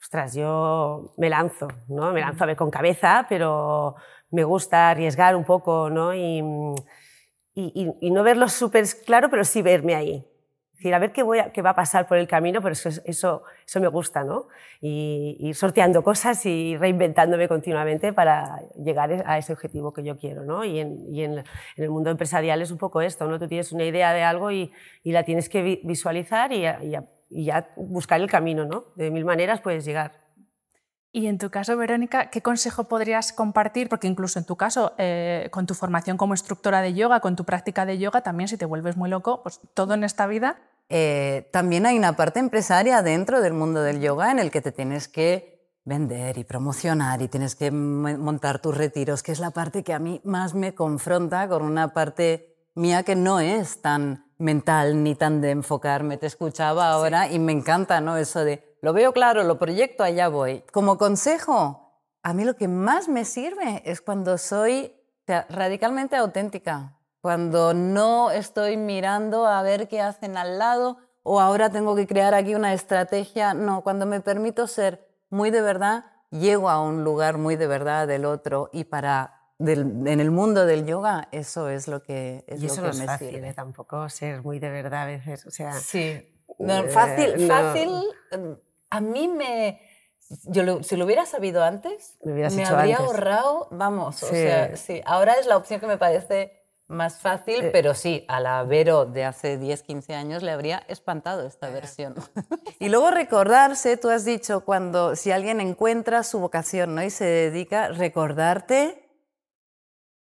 ostras, 0.00 0.34
yo 0.34 1.14
me 1.16 1.30
lanzo, 1.30 1.68
¿no? 1.88 2.12
Me 2.12 2.20
lanzo 2.20 2.44
a 2.44 2.46
ver 2.46 2.56
con 2.56 2.70
cabeza, 2.70 3.26
pero 3.28 3.94
me 4.30 4.44
gusta 4.44 4.90
arriesgar 4.90 5.36
un 5.36 5.44
poco, 5.44 5.90
¿no? 5.90 6.14
Y, 6.14 6.42
no 7.54 8.22
verlo 8.22 8.48
súper 8.48 8.86
claro, 9.04 9.28
pero 9.30 9.44
sí 9.44 9.62
verme 9.62 9.94
ahí 9.94 10.31
decir, 10.82 10.94
a 10.94 10.98
ver 10.98 11.12
qué, 11.12 11.22
voy 11.22 11.38
qué 11.52 11.62
va 11.62 11.70
a 11.70 11.74
pasar 11.74 12.06
por 12.06 12.18
el 12.18 12.26
camino, 12.26 12.60
pero 12.60 12.72
eso, 12.72 12.88
eso, 13.04 13.42
eso 13.66 13.80
me 13.80 13.88
gusta, 13.88 14.24
¿no? 14.24 14.48
Y 14.80 15.52
sorteando 15.54 16.02
cosas 16.02 16.44
y 16.46 16.76
reinventándome 16.76 17.48
continuamente 17.48 18.12
para 18.12 18.60
llegar 18.82 19.22
a 19.26 19.38
ese 19.38 19.52
objetivo 19.52 19.92
que 19.92 20.02
yo 20.02 20.18
quiero, 20.18 20.44
¿no? 20.44 20.64
Y 20.64 20.80
en, 20.80 21.14
y 21.14 21.22
en, 21.22 21.44
el 21.76 21.90
mundo 21.90 22.10
empresarial 22.10 22.60
es 22.62 22.70
un 22.70 22.78
poco 22.78 23.00
esto, 23.00 23.26
¿no? 23.26 23.38
Tú 23.38 23.48
tienes 23.48 23.72
una 23.72 23.84
idea 23.84 24.12
de 24.12 24.22
algo 24.22 24.50
y, 24.50 24.72
y 25.02 25.12
la 25.12 25.24
tienes 25.24 25.48
que 25.48 25.80
visualizar 25.84 26.52
y, 26.52 26.62
ya 27.30 27.68
buscar 27.76 28.20
el 28.20 28.28
camino, 28.28 28.66
¿no? 28.66 28.84
De 28.94 29.10
mil 29.10 29.24
maneras 29.24 29.60
puedes 29.60 29.84
llegar. 29.84 30.20
Y 31.14 31.26
en 31.26 31.38
tu 31.38 31.50
caso, 31.50 31.76
Verónica, 31.76 32.30
¿qué 32.30 32.40
consejo 32.40 32.84
podrías 32.84 33.32
compartir? 33.32 33.88
Porque 33.88 34.06
incluso 34.06 34.38
en 34.38 34.46
tu 34.46 34.56
caso, 34.56 34.94
eh, 34.96 35.48
con 35.50 35.66
tu 35.66 35.74
formación 35.74 36.16
como 36.16 36.32
instructora 36.32 36.80
de 36.80 36.94
yoga, 36.94 37.20
con 37.20 37.36
tu 37.36 37.44
práctica 37.44 37.84
de 37.84 37.98
yoga, 37.98 38.22
también 38.22 38.48
si 38.48 38.56
te 38.56 38.64
vuelves 38.64 38.96
muy 38.96 39.10
loco, 39.10 39.42
pues 39.42 39.60
todo 39.74 39.92
en 39.92 40.04
esta 40.04 40.26
vida 40.26 40.58
eh, 40.94 41.48
también 41.50 41.86
hay 41.86 41.96
una 41.96 42.16
parte 42.16 42.38
empresaria 42.38 43.00
dentro 43.00 43.40
del 43.40 43.54
mundo 43.54 43.80
del 43.80 44.02
yoga 44.02 44.30
en 44.30 44.38
el 44.38 44.50
que 44.50 44.60
te 44.60 44.72
tienes 44.72 45.08
que 45.08 45.72
vender 45.86 46.36
y 46.36 46.44
promocionar 46.44 47.22
y 47.22 47.28
tienes 47.28 47.56
que 47.56 47.70
montar 47.70 48.58
tus 48.58 48.76
retiros, 48.76 49.22
que 49.22 49.32
es 49.32 49.40
la 49.40 49.52
parte 49.52 49.84
que 49.84 49.94
a 49.94 49.98
mí 49.98 50.20
más 50.22 50.52
me 50.52 50.74
confronta 50.74 51.48
con 51.48 51.62
una 51.62 51.94
parte 51.94 52.68
mía 52.74 53.04
que 53.04 53.16
no 53.16 53.40
es 53.40 53.80
tan 53.80 54.26
mental 54.36 55.02
ni 55.02 55.14
tan 55.14 55.40
de 55.40 55.52
enfocarme. 55.52 56.18
Te 56.18 56.26
escuchaba 56.26 56.90
ahora 56.90 57.26
y 57.32 57.38
me 57.38 57.52
encanta 57.52 58.02
¿no? 58.02 58.18
eso 58.18 58.44
de 58.44 58.76
lo 58.82 58.92
veo 58.92 59.14
claro, 59.14 59.44
lo 59.44 59.58
proyecto, 59.58 60.04
allá 60.04 60.28
voy. 60.28 60.62
Como 60.72 60.98
consejo, 60.98 62.02
a 62.22 62.34
mí 62.34 62.44
lo 62.44 62.54
que 62.54 62.68
más 62.68 63.08
me 63.08 63.24
sirve 63.24 63.82
es 63.86 64.02
cuando 64.02 64.36
soy 64.36 64.92
radicalmente 65.26 66.16
auténtica 66.16 66.98
cuando 67.22 67.72
no 67.72 68.32
estoy 68.32 68.76
mirando 68.76 69.46
a 69.46 69.62
ver 69.62 69.86
qué 69.88 70.00
hacen 70.00 70.36
al 70.36 70.58
lado 70.58 70.98
o 71.22 71.40
ahora 71.40 71.70
tengo 71.70 71.94
que 71.94 72.06
crear 72.08 72.34
aquí 72.34 72.56
una 72.56 72.74
estrategia. 72.74 73.54
No, 73.54 73.82
cuando 73.82 74.06
me 74.06 74.20
permito 74.20 74.66
ser 74.66 75.06
muy 75.30 75.50
de 75.50 75.62
verdad, 75.62 76.04
llego 76.30 76.68
a 76.68 76.82
un 76.82 77.04
lugar 77.04 77.38
muy 77.38 77.54
de 77.54 77.68
verdad 77.68 78.08
del 78.08 78.24
otro 78.24 78.70
y 78.72 78.84
para 78.84 79.38
en 79.60 80.18
el 80.18 80.32
mundo 80.32 80.66
del 80.66 80.84
yoga 80.84 81.28
eso 81.30 81.68
es 81.68 81.86
lo 81.86 82.02
que 82.02 82.44
es 82.48 82.60
y 82.60 82.66
eso 82.66 82.82
lo 82.82 82.90
que 82.90 82.96
no 82.96 83.02
es 83.04 83.10
fácil, 83.10 83.44
¿eh? 83.44 83.54
tampoco 83.54 84.08
ser 84.08 84.42
muy 84.42 84.58
de 84.58 84.70
verdad 84.70 85.02
a 85.02 85.06
veces, 85.06 85.46
o 85.46 85.52
sea, 85.52 85.72
sí, 85.74 86.34
no, 86.58 86.78
eh, 86.78 86.88
fácil, 86.88 87.46
fácil. 87.46 87.88
A 88.90 89.00
mí 89.00 89.28
me 89.28 89.80
yo 90.46 90.82
si 90.82 90.96
lo 90.96 91.04
hubiera 91.04 91.26
sabido 91.26 91.62
antes, 91.62 92.16
me, 92.24 92.44
habría 92.64 92.96
ahorrado, 92.96 93.68
vamos, 93.70 94.20
o 94.24 94.26
sea, 94.26 94.76
sí, 94.76 95.00
ahora 95.04 95.34
es 95.34 95.46
la 95.46 95.56
opción 95.56 95.78
que 95.78 95.86
me 95.86 95.98
parece 95.98 96.61
más 96.92 97.18
fácil, 97.18 97.64
eh, 97.64 97.70
pero 97.72 97.94
sí, 97.94 98.24
a 98.28 98.40
la 98.40 98.62
Vero 98.62 99.06
de 99.06 99.24
hace 99.24 99.58
10, 99.58 99.82
15 99.82 100.14
años 100.14 100.42
le 100.42 100.52
habría 100.52 100.78
espantado 100.88 101.46
esta 101.46 101.70
versión. 101.70 102.14
y 102.78 102.88
luego 102.88 103.10
recordarse, 103.10 103.96
tú 103.96 104.08
has 104.08 104.24
dicho, 104.24 104.64
cuando 104.64 105.16
si 105.16 105.30
alguien 105.30 105.60
encuentra 105.60 106.22
su 106.22 106.38
vocación 106.38 106.94
¿no? 106.94 107.02
y 107.02 107.10
se 107.10 107.24
dedica, 107.24 107.88
recordarte 107.88 109.08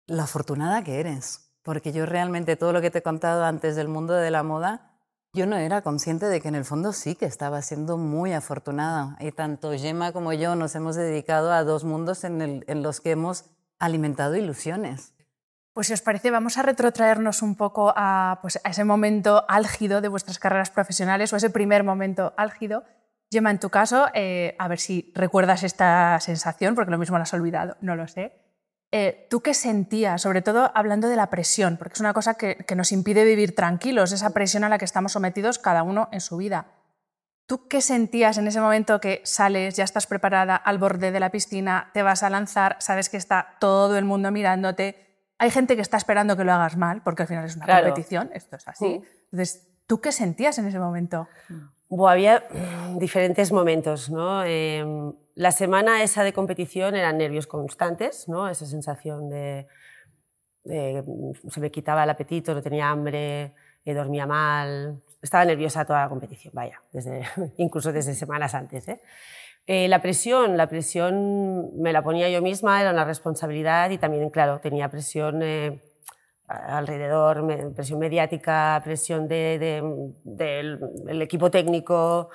la 0.07 0.23
afortunada 0.23 0.83
que 0.83 0.99
eres. 0.99 1.51
Porque 1.63 1.91
yo 1.91 2.05
realmente 2.05 2.55
todo 2.55 2.73
lo 2.73 2.81
que 2.81 2.91
te 2.91 2.99
he 2.99 3.03
contado 3.03 3.43
antes 3.43 3.75
del 3.75 3.87
mundo 3.87 4.13
de 4.13 4.29
la 4.29 4.43
moda, 4.43 4.91
yo 5.33 5.47
no 5.47 5.57
era 5.57 5.81
consciente 5.81 6.27
de 6.27 6.39
que 6.39 6.47
en 6.47 6.55
el 6.55 6.63
fondo 6.63 6.93
sí 6.93 7.15
que 7.15 7.25
estaba 7.25 7.61
siendo 7.63 7.97
muy 7.97 8.33
afortunada. 8.33 9.17
Y 9.19 9.31
tanto 9.31 9.71
Gemma 9.71 10.11
como 10.11 10.31
yo 10.31 10.55
nos 10.55 10.75
hemos 10.75 10.95
dedicado 10.95 11.51
a 11.51 11.63
dos 11.63 11.83
mundos 11.83 12.23
en, 12.23 12.63
en 12.67 12.83
los 12.83 13.01
que 13.01 13.11
hemos 13.11 13.45
alimentado 13.79 14.35
ilusiones. 14.35 15.14
Pues 15.75 15.87
si 15.87 15.93
os 15.93 16.01
parece, 16.01 16.31
vamos 16.31 16.57
a 16.57 16.61
retrotraernos 16.61 17.41
un 17.41 17.57
poco 17.57 17.93
a, 17.97 18.39
pues, 18.41 18.61
a, 18.63 18.69
ese 18.69 18.85
momento 18.85 19.43
álgido 19.49 19.99
de 19.99 20.07
vuestras 20.07 20.39
carreras 20.39 20.71
profesionales 20.71 21.33
o 21.33 21.35
ese 21.35 21.49
primer 21.49 21.83
momento 21.83 22.33
álgido. 22.37 22.85
Gemma, 23.29 23.51
en 23.51 23.59
tu 23.59 23.69
caso, 23.69 24.07
eh, 24.13 24.55
a 24.57 24.69
ver 24.69 24.79
si 24.79 25.11
recuerdas 25.13 25.63
esta 25.63 26.17
sensación, 26.21 26.75
porque 26.75 26.91
lo 26.91 26.97
mismo 26.97 27.17
la 27.17 27.23
has 27.23 27.33
olvidado, 27.33 27.75
no 27.81 27.97
lo 27.97 28.07
sé. 28.07 28.39
Eh, 28.93 29.27
¿Tú 29.29 29.41
qué 29.41 29.53
sentías, 29.53 30.21
sobre 30.21 30.41
todo 30.41 30.71
hablando 30.75 31.09
de 31.09 31.17
la 31.17 31.29
presión? 31.29 31.75
Porque 31.75 31.95
es 31.95 31.99
una 31.99 32.13
cosa 32.13 32.35
que, 32.35 32.55
que 32.55 32.77
nos 32.77 32.93
impide 32.93 33.25
vivir 33.25 33.53
tranquilos, 33.53 34.13
esa 34.13 34.29
presión 34.29 34.63
a 34.63 34.69
la 34.69 34.77
que 34.77 34.85
estamos 34.85 35.11
sometidos 35.11 35.59
cada 35.59 35.83
uno 35.83 36.07
en 36.13 36.21
su 36.21 36.37
vida. 36.37 36.67
¿Tú 37.47 37.67
qué 37.67 37.81
sentías 37.81 38.37
en 38.37 38.47
ese 38.47 38.61
momento 38.61 39.01
que 39.01 39.19
sales, 39.25 39.75
ya 39.75 39.83
estás 39.83 40.07
preparada 40.07 40.55
al 40.55 40.77
borde 40.77 41.11
de 41.11 41.19
la 41.19 41.31
piscina, 41.31 41.91
te 41.93 42.01
vas 42.01 42.23
a 42.23 42.29
lanzar, 42.29 42.77
sabes 42.79 43.09
que 43.09 43.17
está 43.17 43.57
todo 43.59 43.97
el 43.97 44.05
mundo 44.05 44.31
mirándote, 44.31 45.04
hay 45.37 45.51
gente 45.51 45.75
que 45.75 45.81
está 45.81 45.97
esperando 45.97 46.37
que 46.37 46.43
lo 46.43 46.53
hagas 46.53 46.77
mal, 46.77 47.01
porque 47.03 47.23
al 47.23 47.27
final 47.27 47.45
es 47.45 47.55
una 47.55 47.65
competición, 47.65 48.29
esto 48.33 48.55
es 48.55 48.67
así. 48.67 49.01
Entonces, 49.31 49.67
¿tú 49.85 49.99
qué 49.99 50.11
sentías 50.11 50.57
en 50.57 50.67
ese 50.67 50.79
momento? 50.79 51.27
había 52.07 52.43
diferentes 52.97 53.51
momentos. 53.51 54.09
¿no? 54.09 54.43
Em, 54.43 55.13
la 55.35 55.51
semana 55.51 56.03
esa 56.03 56.23
de 56.23 56.33
competición 56.33 56.95
eran 56.95 57.17
nervios 57.17 57.47
constantes, 57.47 58.27
¿no? 58.27 58.47
esa 58.49 58.65
sensación 58.65 59.29
de, 59.29 59.67
se 60.63 61.59
me 61.59 61.71
quitaba 61.71 62.03
el 62.03 62.09
apetito, 62.09 62.53
no 62.53 62.61
tenía 62.61 62.89
hambre, 62.89 63.53
eh, 63.83 63.93
dormía 63.93 64.25
mal, 64.25 65.01
estaba 65.21 65.45
nerviosa 65.45 65.85
toda 65.85 66.01
la 66.01 66.09
competición, 66.09 66.53
vaya, 66.55 66.81
desde, 66.91 67.23
incluso 67.57 67.91
desde 67.91 68.13
semanas 68.15 68.55
antes. 68.55 68.87
¿eh? 68.87 69.01
Eh, 69.67 69.87
la 69.87 69.99
presión, 69.99 70.57
la 70.57 70.67
presión 70.67 71.71
me 71.81 71.91
la 71.91 72.03
ponía 72.03 72.29
yo 72.29 72.41
misma, 72.41 72.81
era 72.81 72.91
una 72.91 73.03
responsabilidad 73.03 73.89
y 73.89 73.97
también, 73.97 74.29
claro, 74.29 74.59
tenía 74.59 74.89
presión 74.89 75.41
eh, 75.41 75.81
alrededor, 76.47 77.73
presión 77.73 77.99
mediática, 77.99 78.79
presión 78.83 79.27
del 79.27 80.11
equipo 81.21 81.49
técnico. 81.49 82.29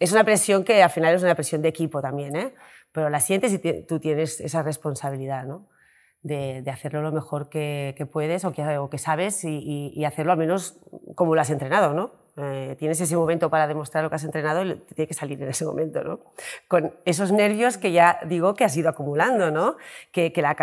Es 0.00 0.10
una 0.12 0.24
presión 0.24 0.64
que 0.64 0.82
al 0.82 0.90
final 0.90 1.14
es 1.14 1.22
una 1.22 1.36
presión 1.36 1.62
de 1.62 1.68
equipo 1.68 2.02
también, 2.02 2.34
¿eh? 2.34 2.54
pero 2.90 3.08
la 3.10 3.20
sientes 3.20 3.52
y 3.52 3.58
tú 3.84 4.00
tienes 4.00 4.40
esa 4.40 4.62
responsabilidad 4.62 5.44
¿no? 5.44 5.68
de, 6.22 6.64
hacerlo 6.68 7.00
lo 7.02 7.12
mejor 7.12 7.48
que, 7.48 7.94
puedes 8.10 8.44
o 8.44 8.52
que, 8.52 8.98
sabes 8.98 9.44
y, 9.44 9.92
y, 9.94 10.04
hacerlo 10.04 10.32
al 10.32 10.38
menos 10.38 10.80
como 11.14 11.36
lo 11.36 11.40
has 11.40 11.50
entrenado. 11.50 11.94
¿no? 11.94 12.21
Eh, 12.38 12.76
tienes 12.78 12.98
ese 12.98 13.14
momento 13.14 13.50
para 13.50 13.66
demostrar 13.66 14.02
lo 14.02 14.08
que 14.08 14.16
has 14.16 14.24
entrenado 14.24 14.64
y 14.64 14.74
te 14.74 14.94
tiene 14.94 15.06
que 15.06 15.12
salir 15.14 15.42
en 15.42 15.50
ese 15.50 15.66
momento, 15.66 16.02
¿no? 16.02 16.20
Con 16.66 16.94
esos 17.04 17.30
nervios 17.30 17.76
que 17.76 17.92
ya 17.92 18.20
digo 18.26 18.54
que 18.54 18.64
has 18.64 18.74
ido 18.74 18.88
acumulando, 18.88 19.50
¿no? 19.50 19.76
Que, 20.12 20.32
que, 20.32 20.40
la, 20.40 20.56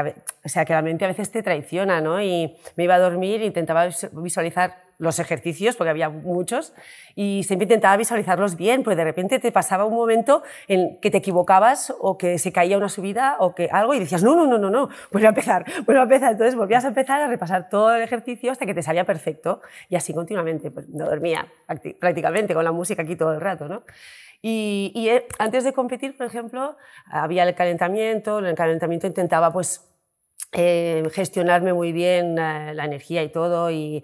o 0.43 0.49
sea, 0.49 0.65
que 0.65 0.73
la 0.73 0.81
mente 0.81 1.05
a 1.05 1.09
veces 1.09 1.31
te 1.31 1.43
traiciona, 1.43 2.01
¿no? 2.01 2.21
Y 2.21 2.57
me 2.75 2.85
iba 2.85 2.95
a 2.95 2.99
dormir, 2.99 3.43
intentaba 3.43 3.87
visualizar 4.13 4.88
los 4.99 5.19
ejercicios, 5.19 5.75
porque 5.75 5.89
había 5.89 6.09
muchos, 6.09 6.73
y 7.15 7.43
siempre 7.43 7.63
intentaba 7.63 7.97
visualizarlos 7.97 8.55
bien, 8.55 8.83
pues 8.83 8.97
de 8.97 9.03
repente 9.03 9.39
te 9.39 9.51
pasaba 9.51 9.85
un 9.85 9.95
momento 9.95 10.43
en 10.67 10.99
que 10.99 11.09
te 11.09 11.17
equivocabas 11.17 11.93
o 11.99 12.17
que 12.17 12.37
se 12.37 12.51
caía 12.51 12.77
una 12.77 12.89
subida 12.89 13.37
o 13.39 13.55
que 13.55 13.69
algo 13.71 13.93
y 13.93 13.99
decías, 13.99 14.23
no, 14.23 14.35
no, 14.35 14.45
no, 14.45 14.57
no, 14.57 14.69
no, 14.69 14.89
vuelve 15.11 15.27
a 15.27 15.29
empezar, 15.29 15.65
vuelve 15.85 16.01
a 16.01 16.03
empezar. 16.03 16.31
Entonces 16.33 16.55
volvías 16.55 16.85
a 16.85 16.89
empezar 16.89 17.21
a 17.21 17.27
repasar 17.27 17.69
todo 17.69 17.95
el 17.95 18.01
ejercicio 18.01 18.51
hasta 18.51 18.65
que 18.65 18.73
te 18.73 18.83
salía 18.83 19.05
perfecto 19.05 19.61
y 19.87 19.95
así 19.95 20.13
continuamente, 20.13 20.69
pues 20.69 20.87
no 20.89 21.05
dormía 21.05 21.47
prácticamente 21.99 22.53
con 22.53 22.63
la 22.63 22.71
música 22.71 23.03
aquí 23.03 23.15
todo 23.15 23.33
el 23.33 23.41
rato, 23.41 23.67
¿no? 23.67 23.83
Y, 24.41 25.07
eh, 25.09 25.27
antes 25.37 25.63
de 25.63 25.73
competir, 25.73 26.15
por 26.15 26.25
ejemplo, 26.25 26.77
había 27.05 27.43
el 27.43 27.55
calentamiento, 27.55 28.39
en 28.39 28.45
el 28.45 28.55
calentamiento 28.55 29.07
intentaba 29.07 29.51
pues 29.51 29.85
eh, 30.51 31.07
gestionarme 31.13 31.73
muy 31.73 31.91
bien 31.91 32.39
eh, 32.39 32.73
la 32.73 32.85
energía 32.85 33.21
y 33.21 33.29
todo 33.29 33.69
y, 33.69 34.03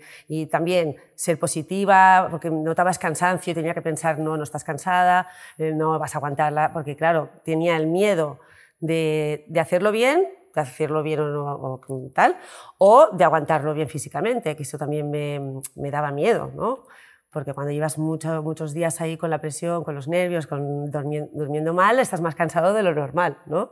también 0.51 0.95
ser 1.15 1.39
positiva 1.39 2.27
porque 2.29 2.51
notabas 2.51 2.99
cansancio 2.99 3.51
y 3.51 3.55
tenía 3.55 3.73
que 3.73 3.81
pensar 3.81 4.19
no, 4.19 4.37
no 4.37 4.43
estás 4.43 4.63
cansada, 4.63 5.27
eh, 5.57 5.71
no 5.73 5.97
vas 5.97 6.13
a 6.13 6.19
aguantarla 6.19 6.71
porque 6.71 6.95
claro, 6.95 7.31
tenía 7.43 7.75
el 7.77 7.87
miedo 7.87 8.39
de, 8.79 9.45
hacerlo 9.59 9.91
bien 9.91 10.27
de 10.53 10.61
hacerlo 10.61 11.03
bien 11.03 11.19
o, 11.19 11.81
tal, 12.13 12.37
o 12.77 13.09
de 13.11 13.23
aguantarlo 13.25 13.73
bien 13.73 13.89
físicamente, 13.89 14.55
que 14.55 14.63
eso 14.63 14.77
también 14.77 15.11
me, 15.11 15.91
daba 15.91 16.11
miedo, 16.11 16.49
¿no? 16.55 16.85
Porque 17.29 17.53
cuando 17.53 17.73
llevas 17.73 17.97
mucho, 17.97 18.41
muchos 18.41 18.73
días 18.73 19.01
ahí 19.01 19.17
con 19.17 19.29
la 19.29 19.41
presión, 19.41 19.83
con 19.83 19.95
los 19.95 20.07
nervios, 20.07 20.47
con 20.47 20.89
durmiendo 20.89 21.73
mal, 21.73 21.99
estás 21.99 22.21
más 22.21 22.35
cansado 22.35 22.73
de 22.73 22.83
lo 22.83 22.95
normal, 22.95 23.37
¿no? 23.47 23.71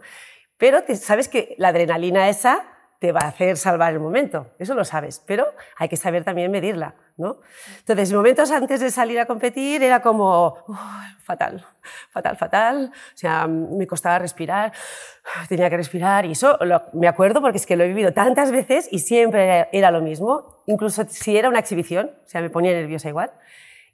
Pero 0.58 0.84
te, 0.84 0.96
sabes 0.96 1.28
que 1.28 1.56
la 1.58 1.70
adrenalina 1.70 2.30
esa 2.30 2.66
te 3.00 3.12
va 3.12 3.20
a 3.22 3.28
hacer 3.28 3.58
salvar 3.58 3.92
el 3.92 4.00
momento, 4.00 4.52
eso 4.60 4.76
lo 4.76 4.86
sabes, 4.86 5.22
pero 5.28 5.46
hay 5.78 5.90
que 5.90 5.98
saber 5.98 6.24
también 6.24 6.50
medirla. 6.50 6.96
¿no? 7.18 7.42
Entonces, 7.80 8.14
momentos 8.14 8.50
antes 8.50 8.80
de 8.80 8.90
salir 8.90 9.20
a 9.20 9.26
competir 9.26 9.84
era 9.84 10.02
como 10.02 10.56
fatal, 11.24 11.66
fatal, 12.12 12.38
fatal, 12.38 12.92
o 12.94 13.18
sea, 13.18 13.46
me 13.48 13.86
costaba 13.88 14.20
respirar, 14.20 14.72
tenía 15.50 15.70
que 15.70 15.78
respirar 15.78 16.26
y 16.26 16.32
eso 16.32 16.58
me 16.94 17.08
acuerdo 17.08 17.42
porque 17.42 17.58
es 17.58 17.66
que 17.66 17.76
lo 17.76 17.84
he 17.84 17.88
vivido 17.88 18.14
tantas 18.14 18.52
veces 18.52 18.88
y 18.90 19.00
siempre 19.00 19.68
era 19.74 19.92
lo 19.92 20.02
mismo, 20.02 20.64
incluso 20.66 21.04
si 21.08 21.38
era 21.38 21.50
una 21.50 21.60
exhibición, 21.60 22.12
o 22.26 22.28
sea, 22.28 22.42
me 22.42 22.50
ponía 22.50 22.72
nerviosa 22.72 23.10
igual. 23.10 23.32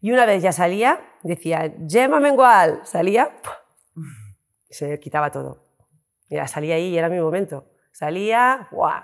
Y 0.02 0.12
una 0.12 0.26
vez 0.26 0.42
ya 0.42 0.52
salía, 0.52 1.00
decía, 1.24 1.74
Gemma 1.90 2.20
Mengual, 2.20 2.82
salía, 2.86 3.32
se 4.70 5.00
quitaba 5.00 5.32
todo. 5.32 5.69
Ya 6.30 6.48
salía 6.48 6.76
ahí 6.76 6.90
y 6.90 6.98
era 6.98 7.10
mi 7.10 7.20
momento. 7.20 7.66
Salía, 7.92 8.68
¡guau! 8.72 9.04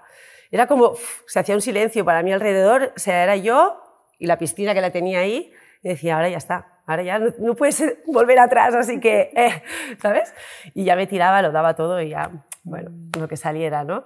Era 0.51 0.67
como, 0.67 0.93
se 1.27 1.39
hacía 1.39 1.55
un 1.55 1.61
silencio 1.61 2.05
para 2.05 2.23
mí 2.23 2.31
alrededor, 2.31 2.93
o 2.95 3.11
era 3.11 3.35
yo 3.35 3.81
y 4.19 4.27
la 4.27 4.37
piscina 4.37 4.73
que 4.73 4.81
la 4.81 4.91
tenía 4.91 5.19
ahí, 5.19 5.51
decía, 5.81 6.15
ahora 6.15 6.29
ya 6.29 6.37
está, 6.37 6.81
ahora 6.85 7.03
ya 7.03 7.19
no, 7.19 7.55
puedes 7.55 7.83
volver 8.07 8.39
atrás, 8.39 8.75
así 8.75 8.99
que, 8.99 9.31
eh", 9.35 9.63
¿sabes? 10.01 10.33
Y 10.73 10.85
ya 10.85 10.95
me 10.95 11.07
tiraba, 11.07 11.41
lo 11.41 11.51
daba 11.51 11.75
todo 11.75 12.01
y 12.01 12.09
ya, 12.09 12.45
bueno, 12.63 12.91
lo 13.17 13.27
que 13.27 13.37
saliera, 13.37 13.83
¿no? 13.83 14.05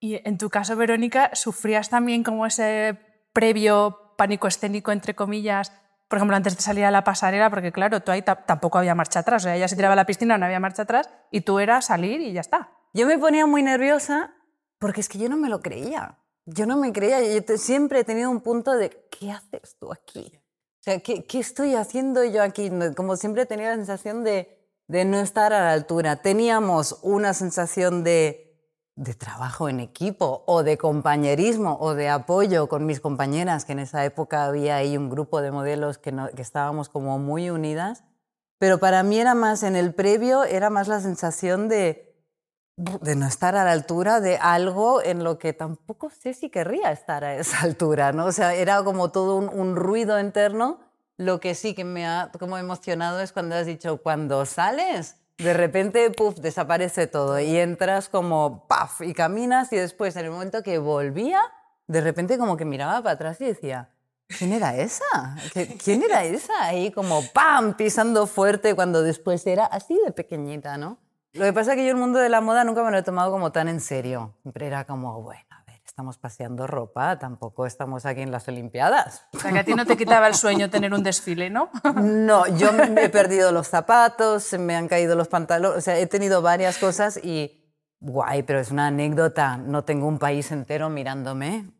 Y 0.00 0.20
en 0.26 0.38
tu 0.38 0.50
caso, 0.50 0.76
Verónica, 0.76 1.30
¿sufrías 1.34 1.90
también 1.90 2.24
como 2.24 2.46
ese 2.46 2.98
previo 3.32 4.14
pánico 4.16 4.48
escénico, 4.48 4.90
entre 4.92 5.14
comillas, 5.14 5.72
por 6.12 6.18
ejemplo, 6.18 6.36
antes 6.36 6.54
de 6.54 6.60
salir 6.60 6.84
a 6.84 6.90
la 6.90 7.04
pasarela, 7.04 7.48
porque 7.48 7.72
claro, 7.72 8.02
tú 8.02 8.12
ahí 8.12 8.20
tampoco 8.20 8.76
había 8.76 8.94
marcha 8.94 9.20
atrás, 9.20 9.44
o 9.44 9.44
sea, 9.44 9.56
ella 9.56 9.66
se 9.66 9.76
tiraba 9.76 9.94
a 9.94 9.96
la 9.96 10.04
piscina, 10.04 10.36
no 10.36 10.44
había 10.44 10.60
marcha 10.60 10.82
atrás, 10.82 11.08
y 11.30 11.40
tú 11.40 11.58
eras 11.58 11.86
salir 11.86 12.20
y 12.20 12.34
ya 12.34 12.42
está. 12.42 12.70
Yo 12.92 13.06
me 13.06 13.16
ponía 13.16 13.46
muy 13.46 13.62
nerviosa 13.62 14.34
porque 14.78 15.00
es 15.00 15.08
que 15.08 15.16
yo 15.16 15.30
no 15.30 15.38
me 15.38 15.48
lo 15.48 15.62
creía. 15.62 16.18
Yo 16.44 16.66
no 16.66 16.76
me 16.76 16.92
creía, 16.92 17.22
yo 17.22 17.56
siempre 17.56 18.00
he 18.00 18.04
tenido 18.04 18.28
un 18.28 18.42
punto 18.42 18.72
de, 18.72 19.08
¿qué 19.10 19.32
haces 19.32 19.78
tú 19.80 19.90
aquí? 19.90 20.30
O 20.36 20.82
sea, 20.82 21.00
¿qué, 21.00 21.24
¿qué, 21.24 21.38
estoy 21.38 21.76
haciendo 21.76 22.22
yo 22.24 22.42
aquí? 22.42 22.70
Como 22.94 23.16
siempre 23.16 23.44
he 23.44 23.46
tenido 23.46 23.70
la 23.70 23.76
sensación 23.76 24.22
de, 24.22 24.68
de 24.88 25.06
no 25.06 25.18
estar 25.18 25.54
a 25.54 25.60
la 25.60 25.72
altura. 25.72 26.16
Teníamos 26.16 26.98
una 27.00 27.32
sensación 27.32 28.04
de, 28.04 28.51
de 28.94 29.14
trabajo 29.14 29.68
en 29.68 29.80
equipo 29.80 30.44
o 30.46 30.62
de 30.62 30.76
compañerismo 30.76 31.78
o 31.80 31.94
de 31.94 32.08
apoyo 32.08 32.68
con 32.68 32.84
mis 32.86 33.00
compañeras, 33.00 33.64
que 33.64 33.72
en 33.72 33.78
esa 33.78 34.04
época 34.04 34.44
había 34.44 34.76
ahí 34.76 34.96
un 34.96 35.08
grupo 35.08 35.40
de 35.40 35.50
modelos 35.50 35.98
que, 35.98 36.14
que 36.36 36.42
estábamos 36.42 36.88
como 36.88 37.18
muy 37.18 37.50
unidas. 37.50 38.04
Pero 38.58 38.78
para 38.78 39.02
mí 39.02 39.18
era 39.18 39.34
más, 39.34 39.62
en 39.62 39.76
el 39.76 39.94
previo, 39.94 40.44
era 40.44 40.70
más 40.70 40.88
la 40.88 41.00
sensación 41.00 41.68
de, 41.68 42.12
de 42.76 43.16
no 43.16 43.26
estar 43.26 43.54
a 43.56 43.64
la 43.64 43.72
altura 43.72 44.20
de 44.20 44.38
algo 44.38 45.02
en 45.02 45.24
lo 45.24 45.38
que 45.38 45.52
tampoco 45.52 46.10
sé 46.10 46.34
si 46.34 46.50
querría 46.50 46.90
estar 46.90 47.24
a 47.24 47.34
esa 47.36 47.60
altura, 47.62 48.12
¿no? 48.12 48.26
O 48.26 48.32
sea, 48.32 48.54
era 48.54 48.82
como 48.82 49.10
todo 49.10 49.36
un, 49.36 49.76
ruido 49.76 50.18
interno. 50.18 50.80
Lo 51.18 51.40
que 51.40 51.54
sí 51.54 51.74
que 51.74 51.84
me 51.84 52.06
ha 52.06 52.30
como 52.38 52.56
emocionado 52.58 53.20
es 53.20 53.32
cuando 53.32 53.54
has 53.54 53.66
dicho, 53.66 53.98
cuando 53.98 54.46
sales, 54.46 55.16
de 55.38 55.54
repente, 55.54 56.10
puff, 56.10 56.36
desaparece 56.36 57.06
todo 57.06 57.40
y 57.40 57.56
entras 57.56 58.08
como, 58.08 58.66
paf, 58.68 59.00
y 59.00 59.14
caminas 59.14 59.72
y 59.72 59.76
después, 59.76 60.16
en 60.16 60.26
el 60.26 60.30
momento 60.30 60.62
que 60.62 60.78
volvía, 60.78 61.40
de 61.86 62.00
repente 62.00 62.38
como 62.38 62.56
que 62.56 62.64
miraba 62.64 63.02
para 63.02 63.14
atrás 63.14 63.40
y 63.40 63.46
decía, 63.46 63.90
¿quién 64.38 64.52
era 64.52 64.76
esa? 64.76 65.36
¿Quién 65.82 66.02
era 66.02 66.24
esa? 66.24 66.52
Ahí 66.60 66.90
como, 66.90 67.22
pam, 67.32 67.74
pisando 67.74 68.26
fuerte 68.26 68.74
cuando 68.74 69.02
después 69.02 69.46
era 69.46 69.66
así 69.66 69.98
de 70.04 70.12
pequeñita, 70.12 70.76
¿no? 70.76 70.98
Lo 71.32 71.44
que 71.44 71.52
pasa 71.52 71.72
es 71.72 71.76
que 71.78 71.84
yo 71.84 71.92
el 71.92 71.96
mundo 71.96 72.18
de 72.18 72.28
la 72.28 72.40
moda 72.42 72.62
nunca 72.62 72.82
me 72.84 72.90
lo 72.90 72.98
he 72.98 73.02
tomado 73.02 73.30
como 73.30 73.52
tan 73.52 73.68
en 73.68 73.80
serio. 73.80 74.34
Siempre 74.42 74.66
era 74.66 74.84
como, 74.84 75.22
bueno, 75.22 75.42
estamos 75.92 76.16
paseando 76.16 76.66
ropa, 76.66 77.18
tampoco 77.18 77.66
estamos 77.66 78.06
aquí 78.06 78.22
en 78.22 78.30
las 78.30 78.48
Olimpiadas. 78.48 79.26
O 79.34 79.38
sea, 79.38 79.52
que 79.52 79.58
a 79.58 79.64
ti 79.64 79.74
no 79.74 79.84
te 79.84 79.94
quitaba 79.94 80.26
el 80.26 80.34
sueño 80.34 80.70
tener 80.70 80.94
un 80.94 81.02
desfile, 81.02 81.50
¿no? 81.50 81.68
No, 82.02 82.46
yo 82.56 82.72
me 82.72 83.04
he 83.04 83.10
perdido 83.10 83.52
los 83.52 83.68
zapatos, 83.68 84.42
se 84.42 84.56
me 84.56 84.74
han 84.74 84.88
caído 84.88 85.16
los 85.16 85.28
pantalones, 85.28 85.76
o 85.76 85.80
sea, 85.82 85.98
he 85.98 86.06
tenido 86.06 86.40
varias 86.40 86.78
cosas 86.78 87.20
y 87.22 87.76
guay, 88.00 88.42
pero 88.42 88.58
es 88.58 88.70
una 88.70 88.86
anécdota, 88.86 89.58
no 89.58 89.84
tengo 89.84 90.06
un 90.06 90.18
país 90.18 90.50
entero 90.50 90.88
mirándome. 90.88 91.70